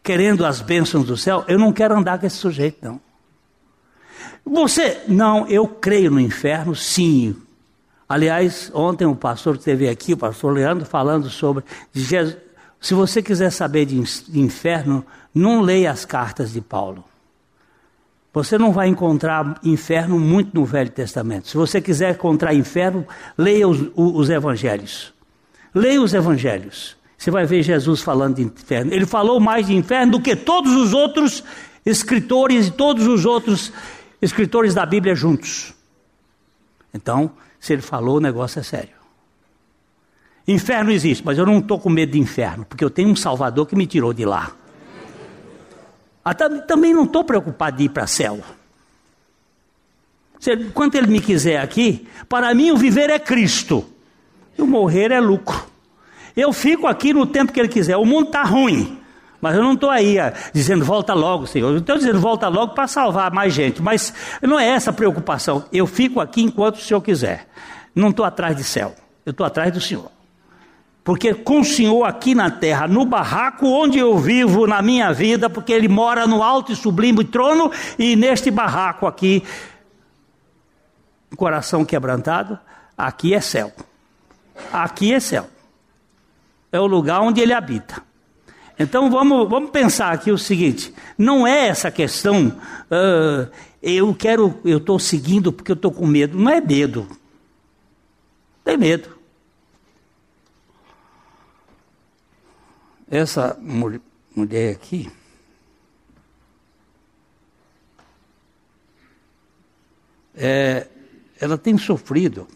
[0.03, 3.01] querendo as bênçãos do céu, eu não quero andar com esse sujeito, não.
[4.45, 7.37] Você, não, eu creio no inferno, sim.
[8.13, 12.37] Aliás, ontem o pastor esteve aqui, o pastor Leandro, falando sobre Jesus.
[12.79, 13.97] Se você quiser saber de
[14.39, 15.03] inferno,
[15.35, 17.03] não leia as cartas de Paulo.
[18.35, 21.49] Você não vai encontrar inferno muito no Velho Testamento.
[21.49, 23.07] Se você quiser encontrar inferno,
[23.39, 25.15] leia os, os evangelhos.
[25.75, 26.99] Leia os evangelhos.
[27.17, 28.93] Você vai ver Jesus falando de inferno.
[28.93, 31.43] Ele falou mais de inferno do que todos os outros
[31.87, 33.73] escritores e todos os outros
[34.21, 35.73] escritores da Bíblia juntos.
[36.93, 37.31] Então,
[37.63, 38.97] se ele falou, o negócio é sério.
[40.49, 43.69] Inferno existe, mas eu não estou com medo de inferno, porque eu tenho um Salvador
[43.69, 44.51] que me tirou de lá.
[46.67, 48.41] Também não estou preocupado de ir para céu.
[50.75, 53.85] Quanto ele me quiser aqui, para mim o viver é Cristo,
[54.59, 55.65] e o morrer é lucro.
[56.37, 57.97] Eu fico aqui no tempo que ele quiser.
[57.97, 58.99] O mundo está ruim.
[59.43, 61.71] Mas eu não estou aí ah, dizendo volta logo, Senhor.
[61.73, 63.83] Eu estou dizendo volta logo para salvar mais gente.
[63.83, 65.65] Mas não é essa a preocupação.
[65.73, 67.49] Eu fico aqui enquanto o Senhor quiser.
[67.95, 68.95] Não estou atrás de céu.
[69.27, 70.11] Eu estou atrás do Senhor.
[71.03, 75.51] Porque com o Senhor aqui na terra, no barraco onde eu vivo na minha vida,
[75.51, 79.43] porque Ele mora no alto e sublime trono, e neste barraco aqui,
[81.37, 82.57] coração quebrantado,
[82.97, 83.73] aqui é céu.
[84.73, 85.49] Aqui é céu
[86.73, 88.03] é o lugar onde ele habita.
[88.79, 93.51] Então vamos, vamos pensar aqui o seguinte: não é essa questão, uh,
[93.83, 96.39] eu quero, eu estou seguindo porque eu estou com medo.
[96.39, 97.07] Não é medo.
[98.65, 99.19] Tem medo.
[103.11, 105.11] Essa mulher aqui.
[110.35, 110.89] É,
[111.39, 112.49] ela tem sofrido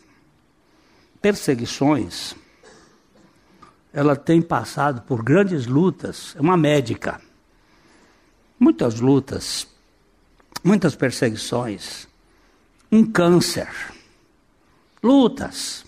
[1.21, 2.35] perseguições
[3.97, 7.19] ela tem passado por grandes lutas, é uma médica.
[8.61, 9.67] Muitas lutas,
[10.63, 12.07] muitas perseguições,
[12.93, 13.67] um câncer,
[15.03, 15.83] lutas.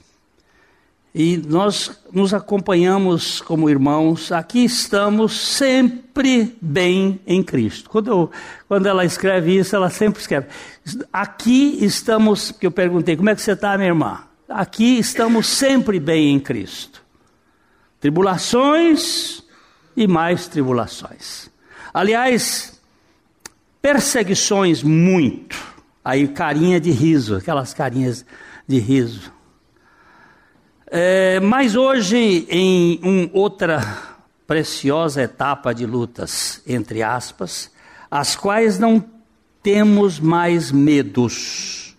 [1.14, 7.90] E nós nos acompanhamos como irmãos, aqui estamos sempre bem em Cristo.
[7.90, 8.30] Quando, eu,
[8.66, 10.46] quando ela escreve isso, ela sempre escreve:
[11.12, 14.22] Aqui estamos, que eu perguntei, como é que você está, minha irmã?
[14.48, 17.06] Aqui estamos sempre bem em Cristo.
[18.00, 19.42] Tribulações
[19.96, 21.50] e mais tribulações.
[21.92, 22.80] Aliás,
[23.82, 25.56] perseguições muito.
[26.04, 28.24] Aí carinha de riso, aquelas carinhas
[28.66, 29.32] de riso.
[30.86, 33.80] É, mas hoje, em um, outra
[34.46, 37.70] preciosa etapa de lutas, entre aspas,
[38.10, 39.04] as quais não
[39.62, 41.94] temos mais medos,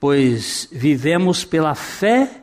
[0.00, 2.41] pois vivemos pela fé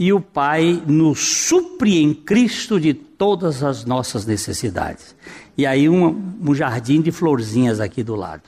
[0.00, 5.14] e o Pai nos supre em Cristo de todas as nossas necessidades.
[5.58, 8.44] E aí um, um jardim de florzinhas aqui do lado.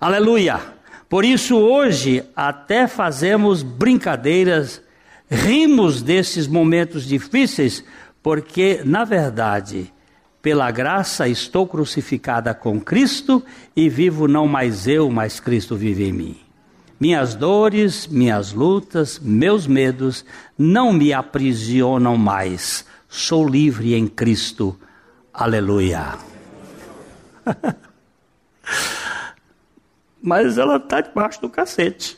[0.00, 0.60] Aleluia!
[1.08, 4.80] Por isso hoje até fazemos brincadeiras,
[5.28, 7.82] rimos desses momentos difíceis,
[8.22, 9.92] porque na verdade,
[10.40, 13.42] pela graça estou crucificada com Cristo
[13.74, 16.43] e vivo não mais eu, mas Cristo vive em mim.
[17.04, 20.24] Minhas dores, minhas lutas, meus medos
[20.56, 22.86] não me aprisionam mais.
[23.10, 24.74] Sou livre em Cristo.
[25.30, 26.14] Aleluia.
[30.22, 32.16] Mas ela está debaixo do cacete.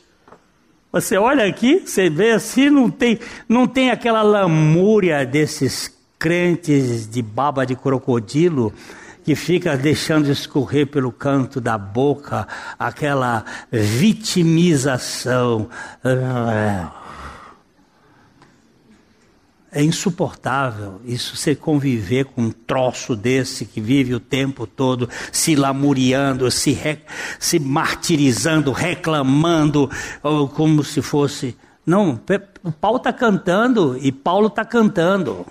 [0.89, 3.19] Você olha aqui, você vê assim, não tem,
[3.49, 8.73] não tem aquela lamúria desses crentes de baba de crocodilo
[9.27, 12.47] que fica deixando escorrer pelo canto da boca
[12.79, 15.69] aquela vitimização.
[19.69, 25.57] É insuportável isso, você conviver com um troço desse que vive o tempo todo se
[25.57, 26.99] lamuriando, se, re,
[27.37, 29.91] se martirizando, reclamando,
[30.55, 31.53] como se fosse.
[31.85, 32.17] Não,
[32.63, 35.45] O pau está cantando e Paulo está cantando.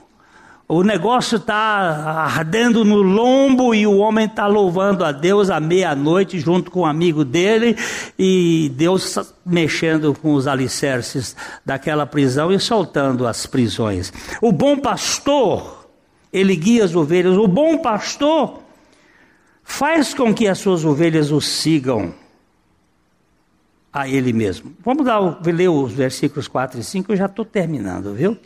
[0.68, 6.40] O negócio está ardendo no lombo e o homem está louvando a Deus à meia-noite
[6.40, 7.76] junto com um amigo dele
[8.18, 14.12] e Deus mexendo com os alicerces daquela prisão e soltando as prisões.
[14.42, 15.86] O bom pastor,
[16.32, 17.36] ele guia as ovelhas.
[17.36, 18.60] O bom pastor
[19.62, 22.12] faz com que as suas ovelhas o sigam
[23.92, 24.72] a ele mesmo.
[24.84, 28.36] Vamos dar, ler os versículos 4 e 5, eu já estou terminando, viu?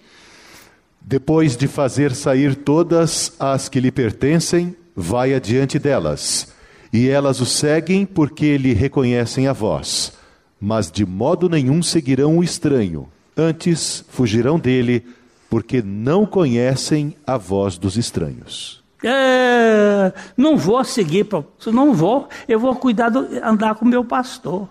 [1.01, 6.53] Depois de fazer sair todas as que lhe pertencem, vai adiante delas.
[6.93, 10.13] E elas o seguem porque lhe reconhecem a voz.
[10.61, 13.09] Mas de modo nenhum seguirão o estranho.
[13.37, 15.07] Antes fugirão dele,
[15.49, 18.81] porque não conhecem a voz dos estranhos.
[19.03, 21.27] É, não vou seguir,
[21.67, 24.69] não vou, eu vou cuidar, do, andar com o meu pastor.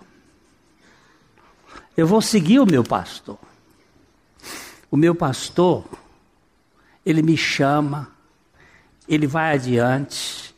[1.96, 3.38] Eu vou seguir o meu pastor.
[4.90, 5.84] O meu pastor
[7.04, 8.08] ele me chama,
[9.08, 10.54] ele vai adiante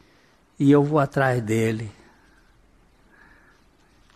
[0.59, 1.91] e eu vou atrás dele.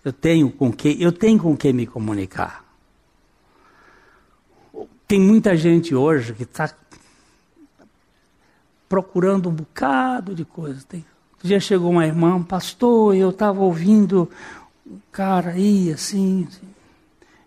[0.05, 2.65] Eu tenho com que, eu tenho com quem me comunicar.
[5.09, 6.73] Tem muita gente hoje que está
[8.89, 10.85] procurando um bocado de coisa.
[10.89, 11.05] Tem,
[11.45, 14.31] um dia chegou uma irmã, pastor, eu estava ouvindo
[14.87, 16.77] um cara aí, assim, assim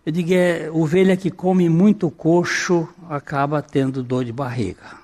[0.06, 5.00] eu digo, é, ovelha que come muito coxo acaba tendo dor de barriga.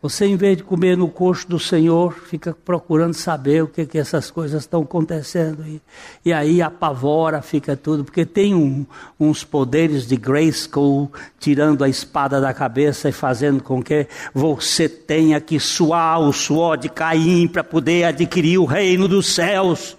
[0.00, 3.98] Você, em vez de comer no coxo do Senhor, fica procurando saber o que, que
[3.98, 5.66] essas coisas estão acontecendo.
[5.66, 5.82] E,
[6.24, 8.86] e aí apavora, fica tudo, porque tem um,
[9.18, 11.10] uns poderes de Grayskull
[11.40, 16.76] tirando a espada da cabeça e fazendo com que você tenha que suar o suor
[16.76, 19.96] de Caim para poder adquirir o reino dos céus.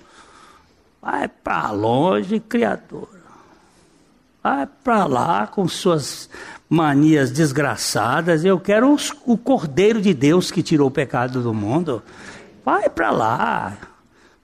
[1.02, 3.17] Vai para longe, criatura.
[4.48, 6.30] Vai para lá com suas
[6.70, 8.46] manias desgraçadas.
[8.46, 12.02] Eu quero os, o Cordeiro de Deus que tirou o pecado do mundo.
[12.64, 13.78] Vai para lá.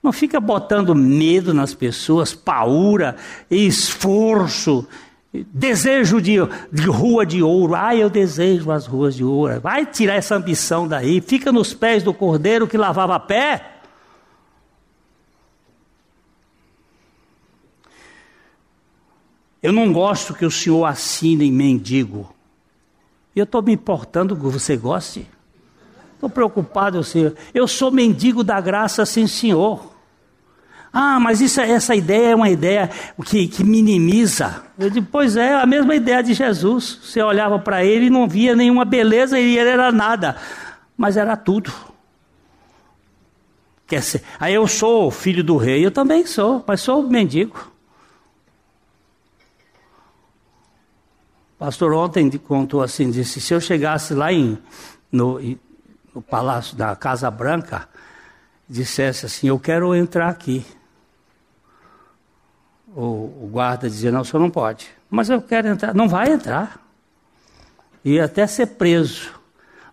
[0.02, 3.16] Não fica botando medo nas pessoas, paura,
[3.50, 4.86] esforço,
[5.32, 6.34] desejo de,
[6.70, 7.74] de rua de ouro.
[7.74, 9.58] Ah, eu desejo as ruas de ouro.
[9.58, 11.22] Vai tirar essa ambição daí.
[11.22, 13.73] Fica nos pés do Cordeiro que lavava pé.
[19.64, 22.30] Eu não gosto que o senhor assine mendigo.
[23.34, 25.26] E eu estou me importando que você goste.
[26.12, 27.34] Estou preocupado, senhor.
[27.54, 29.90] Eu sou mendigo da graça, sim, senhor.
[30.92, 32.90] Ah, mas isso, essa ideia é uma ideia
[33.24, 34.62] que, que minimiza.
[34.78, 36.98] Eu digo, pois é, a mesma ideia de Jesus.
[37.02, 40.36] Você olhava para ele e não via nenhuma beleza ele era nada.
[40.94, 41.72] Mas era tudo.
[43.86, 47.72] Quer ser, aí eu sou filho do rei, eu também sou, mas sou mendigo.
[51.58, 54.58] Pastor ontem contou assim, disse, se eu chegasse lá em,
[55.10, 55.38] no,
[56.14, 57.88] no palácio da Casa Branca,
[58.68, 60.64] dissesse assim, eu quero entrar aqui.
[62.94, 64.88] O, o guarda dizia, não, o senhor não pode.
[65.10, 65.94] Mas eu quero entrar.
[65.94, 66.80] Não vai entrar.
[68.04, 69.32] Ia até ser preso.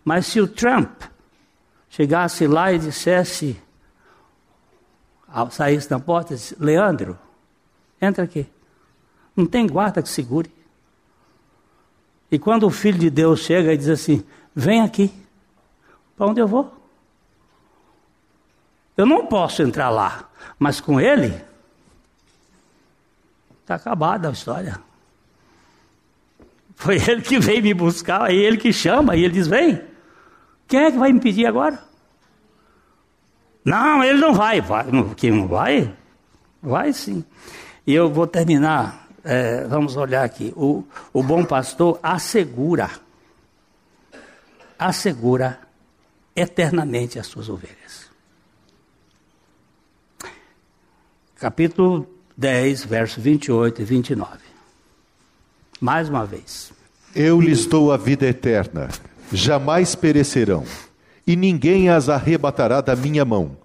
[0.04, 1.02] Mas se o Trump
[1.90, 3.60] chegasse lá e dissesse,
[5.52, 7.18] saísse da porta, disse, Leandro,
[8.02, 8.48] entra aqui.
[9.36, 10.52] Não tem guarda que segure.
[12.32, 14.24] E quando o Filho de Deus chega e diz assim:
[14.56, 15.14] Vem aqui,
[16.16, 16.74] para onde eu vou?
[18.96, 21.44] Eu não posso entrar lá, mas com ele,
[23.62, 24.80] está acabada a história.
[26.76, 29.92] Foi ele que veio me buscar, é ele que chama, e ele diz: Vem.
[30.68, 31.84] Quem é que vai me pedir agora?
[33.66, 34.62] Não, ele não vai.
[34.62, 34.86] vai
[35.18, 35.94] quem não vai?
[36.64, 37.26] Vai sim.
[37.86, 42.90] E eu vou terminar é, vamos olhar aqui, o, o bom pastor assegura,
[44.78, 45.60] assegura
[46.36, 48.10] eternamente as suas ovelhas.
[51.40, 52.08] Capítulo
[52.38, 54.32] 10, versos 28 e 29.
[55.80, 56.72] Mais uma vez.
[57.16, 58.90] Eu lhes dou a vida eterna,
[59.32, 60.64] jamais perecerão,
[61.26, 63.58] e ninguém as arrebatará da minha mão.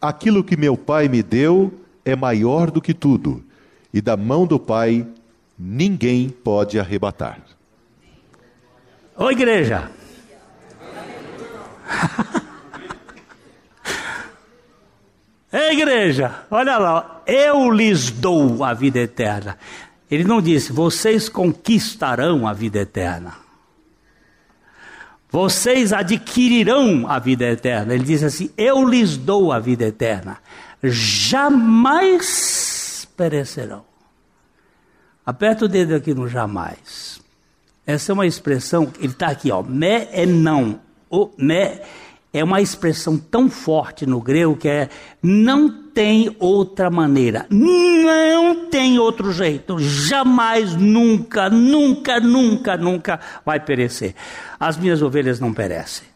[0.00, 1.72] Aquilo que meu Pai me deu
[2.04, 3.44] é maior do que tudo
[3.92, 5.06] e da mão do Pai
[5.58, 7.38] ninguém pode arrebatar.
[9.16, 9.90] Ô igreja!
[15.50, 19.56] Ei, igreja, olha lá, eu lhes dou a vida eterna.
[20.10, 23.34] Ele não disse, vocês conquistarão a vida eterna.
[25.30, 27.94] Vocês adquirirão a vida eterna.
[27.94, 30.38] Ele diz assim: Eu lhes dou a vida eterna.
[30.82, 32.67] Jamais
[33.18, 33.84] perecerão.
[35.26, 37.20] Aperta o dedo aqui no jamais.
[37.84, 39.62] Essa é uma expressão, ele está aqui, ó.
[39.62, 40.80] Me é não.
[41.10, 41.80] O me
[42.32, 44.88] é uma expressão tão forte no grego que é
[45.22, 54.14] não tem outra maneira, não tem outro jeito, jamais, nunca, nunca, nunca, nunca vai perecer.
[54.60, 56.06] As minhas ovelhas não perecem.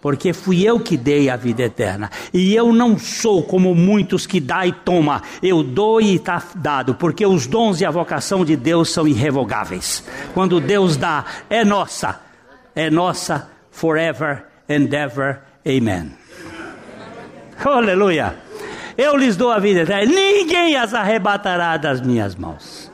[0.00, 2.10] Porque fui eu que dei a vida eterna.
[2.32, 5.22] E eu não sou como muitos que dá e toma.
[5.42, 6.94] Eu dou e está dado.
[6.94, 10.04] Porque os dons e a vocação de Deus são irrevogáveis.
[10.34, 12.20] Quando Deus dá, é nossa.
[12.74, 16.12] É nossa forever and ever Amen.
[17.64, 18.36] Aleluia.
[18.96, 22.90] Eu lhes dou a vida eterna, ninguém as arrebatará das minhas mãos.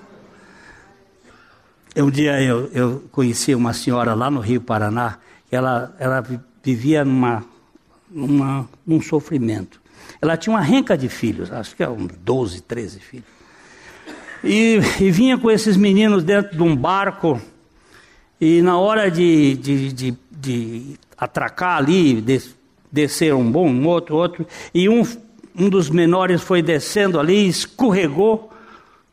[1.97, 5.19] Um dia eu, eu conheci uma senhora lá no Rio Paraná,
[5.55, 6.23] ela, ela
[6.63, 9.81] vivia num sofrimento.
[10.21, 13.27] Ela tinha uma renca de filhos, acho que eram uns 12, 13 filhos.
[14.43, 17.41] E, e, vinha com esses meninos dentro de um barco,
[18.39, 22.23] e na hora de, de, de, de atracar ali,
[22.93, 25.03] descer um bom, um outro, outro, e um,
[25.57, 28.51] um dos menores foi descendo ali, escorregou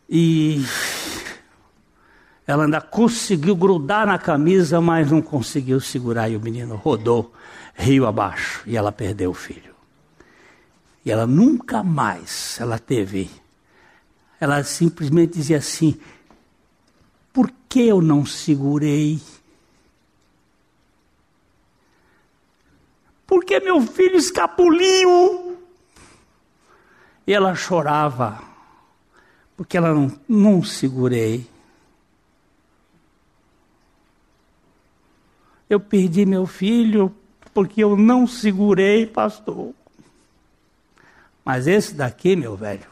[0.09, 0.65] e
[2.51, 7.33] ela ainda conseguiu grudar na camisa, mas não conseguiu segurar e o menino rodou
[7.73, 9.73] rio abaixo e ela perdeu o filho.
[11.05, 13.29] E ela nunca mais ela teve.
[14.39, 15.99] Ela simplesmente dizia assim:
[17.33, 19.19] por que eu não segurei?
[23.31, 25.57] porque meu filho escapuliu.
[27.25, 28.43] E ela chorava,
[29.55, 31.49] porque ela não, não segurei.
[35.71, 37.13] Eu perdi meu filho
[37.53, 39.73] porque eu não segurei, pastor.
[41.43, 42.85] Mas esse daqui, meu velho,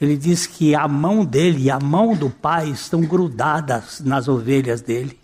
[0.00, 4.80] ele diz que a mão dele e a mão do pai estão grudadas nas ovelhas
[4.80, 5.20] dele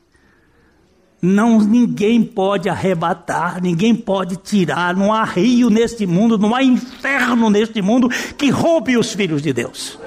[1.20, 7.50] não ninguém pode arrebatar, ninguém pode tirar, não há rio neste mundo, não há inferno
[7.50, 9.98] neste mundo que roube os filhos de Deus.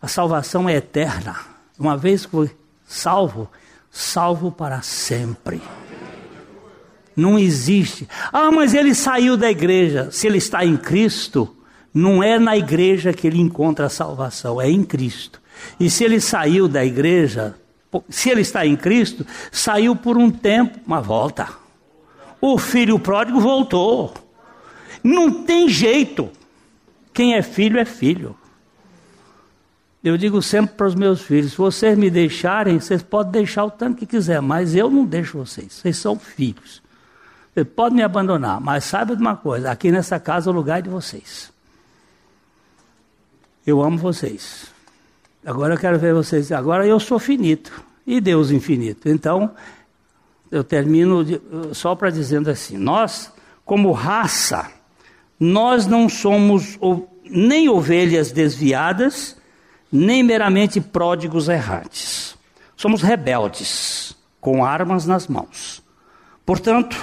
[0.00, 1.36] A salvação é eterna.
[1.78, 2.50] Uma vez que
[2.86, 3.50] salvo,
[3.90, 5.60] salvo para sempre.
[7.16, 8.08] Não existe.
[8.32, 10.10] Ah, mas ele saiu da igreja.
[10.10, 11.54] Se ele está em Cristo,
[11.92, 15.40] não é na igreja que ele encontra a salvação, é em Cristo.
[15.78, 17.54] E se ele saiu da igreja,
[18.08, 21.48] se ele está em Cristo, saiu por um tempo, mas volta.
[22.40, 24.12] O filho pródigo voltou.
[25.02, 26.30] Não tem jeito.
[27.12, 28.36] Quem é filho é filho.
[30.04, 33.70] Eu digo sempre para os meus filhos: se vocês me deixarem, vocês podem deixar o
[33.70, 35.72] tanto que quiser, mas eu não deixo vocês.
[35.72, 36.82] Vocês são filhos.
[37.54, 40.82] Vocês podem me abandonar, mas saiba de uma coisa: aqui nessa casa é o lugar
[40.82, 41.50] de vocês.
[43.66, 44.66] Eu amo vocês.
[45.42, 46.52] Agora eu quero ver vocês.
[46.52, 47.72] Agora eu sou finito
[48.06, 49.08] e Deus infinito.
[49.08, 49.52] Então,
[50.50, 51.40] eu termino de,
[51.72, 53.32] só para dizendo assim: nós,
[53.64, 54.70] como raça,
[55.40, 56.78] nós não somos
[57.24, 59.42] nem ovelhas desviadas,
[59.94, 62.36] nem meramente pródigos errantes.
[62.76, 65.82] Somos rebeldes, com armas nas mãos.
[66.44, 66.96] Portanto,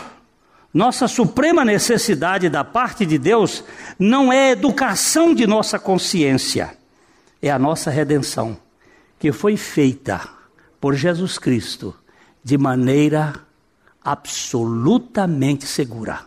[0.73, 3.63] nossa suprema necessidade da parte de Deus
[3.97, 6.77] não é a educação de nossa consciência
[7.41, 8.57] é a nossa redenção,
[9.17, 10.21] que foi feita
[10.79, 11.95] por Jesus Cristo
[12.43, 13.33] de maneira
[14.03, 16.21] absolutamente segura.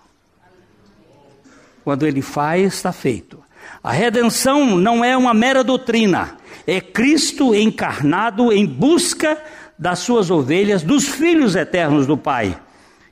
[1.85, 3.43] Quando ele faz, está feito.
[3.83, 6.37] A redenção não é uma mera doutrina,
[6.67, 9.43] é Cristo encarnado em busca
[9.79, 12.59] das suas ovelhas, dos filhos eternos do Pai,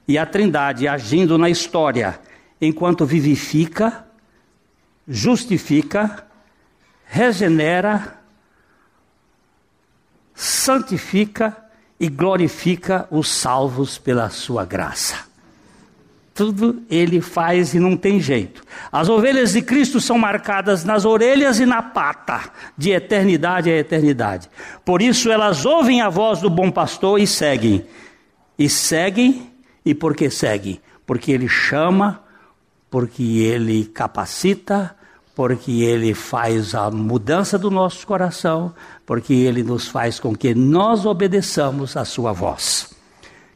[0.07, 2.21] e a Trindade agindo na história,
[2.61, 4.07] enquanto vivifica,
[5.07, 6.27] justifica
[7.13, 8.17] regenera,
[10.35, 11.55] santifica
[12.01, 15.32] e glorifica os salvos pela sua graça.
[16.35, 18.63] Tudo ele faz e não tem jeito.
[18.91, 24.49] As ovelhas de Cristo são marcadas nas orelhas e na pata, de eternidade a eternidade.
[24.85, 27.85] Por isso elas ouvem a voz do bom pastor e seguem.
[28.59, 29.51] E seguem,
[29.85, 30.81] e por que seguem?
[31.07, 32.23] Porque ele chama,
[32.91, 34.97] porque ele capacita,
[35.35, 38.75] porque Ele faz a mudança do nosso coração,
[39.07, 42.92] porque Ele nos faz com que nós obedeçamos a Sua voz.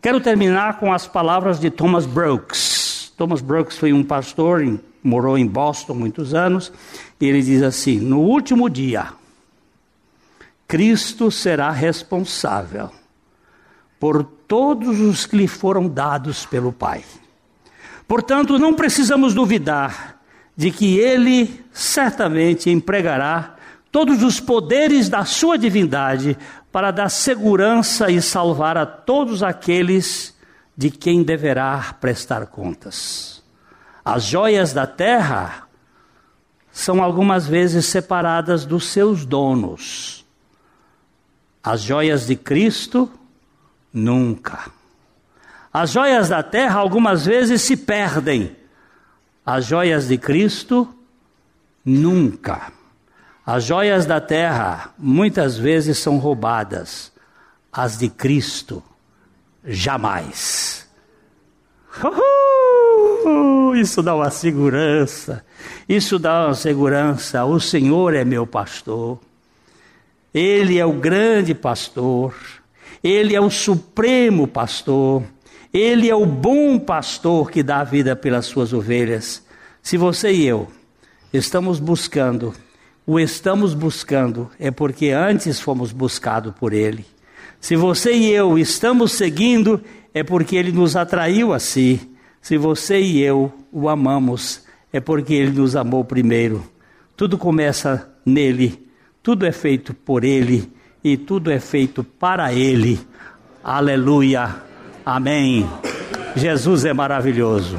[0.07, 3.12] Quero terminar com as palavras de Thomas Brooks.
[3.16, 6.72] Thomas Brooks foi um pastor, morou em Boston muitos anos,
[7.20, 9.09] e ele diz assim: No último dia,
[10.68, 12.88] Cristo será responsável
[13.98, 17.02] por todos os que lhe foram dados pelo Pai.
[18.07, 20.20] Portanto, não precisamos duvidar
[20.57, 23.57] de que ele certamente empregará
[23.90, 26.38] todos os poderes da sua divindade
[26.76, 30.36] para dar segurança e salvar a todos aqueles
[30.76, 33.42] de quem deverá prestar contas.
[34.04, 35.66] As joias da terra
[36.70, 40.26] são algumas vezes separadas dos seus donos.
[41.64, 43.10] As joias de Cristo,
[43.90, 44.70] nunca.
[45.72, 48.54] As joias da terra algumas vezes se perdem.
[49.46, 50.94] As joias de Cristo,
[51.82, 52.70] nunca.
[53.47, 57.12] As joias da terra muitas vezes são roubadas.
[57.72, 58.82] As de Cristo,
[59.64, 60.88] jamais.
[62.03, 63.76] Uhul!
[63.76, 65.44] Isso dá uma segurança.
[65.88, 67.44] Isso dá uma segurança.
[67.44, 69.20] O Senhor é meu pastor.
[70.34, 72.34] Ele é o grande pastor.
[73.01, 75.22] Ele é o supremo pastor.
[75.72, 79.44] Ele é o bom pastor que dá a vida pelas suas ovelhas.
[79.80, 80.66] Se você e eu
[81.32, 82.53] estamos buscando,
[83.07, 87.07] o estamos buscando é porque antes fomos buscados por Ele.
[87.61, 89.80] Se você e eu estamos seguindo,
[90.14, 92.00] é porque ele nos atraiu a si.
[92.40, 96.64] Se você e eu o amamos, é porque ele nos amou primeiro.
[97.16, 98.86] Tudo começa nele,
[99.22, 103.00] tudo é feito por ele e tudo é feito para ele.
[103.64, 104.54] Aleluia.
[105.04, 105.68] Amém.
[106.36, 107.78] Jesus é maravilhoso.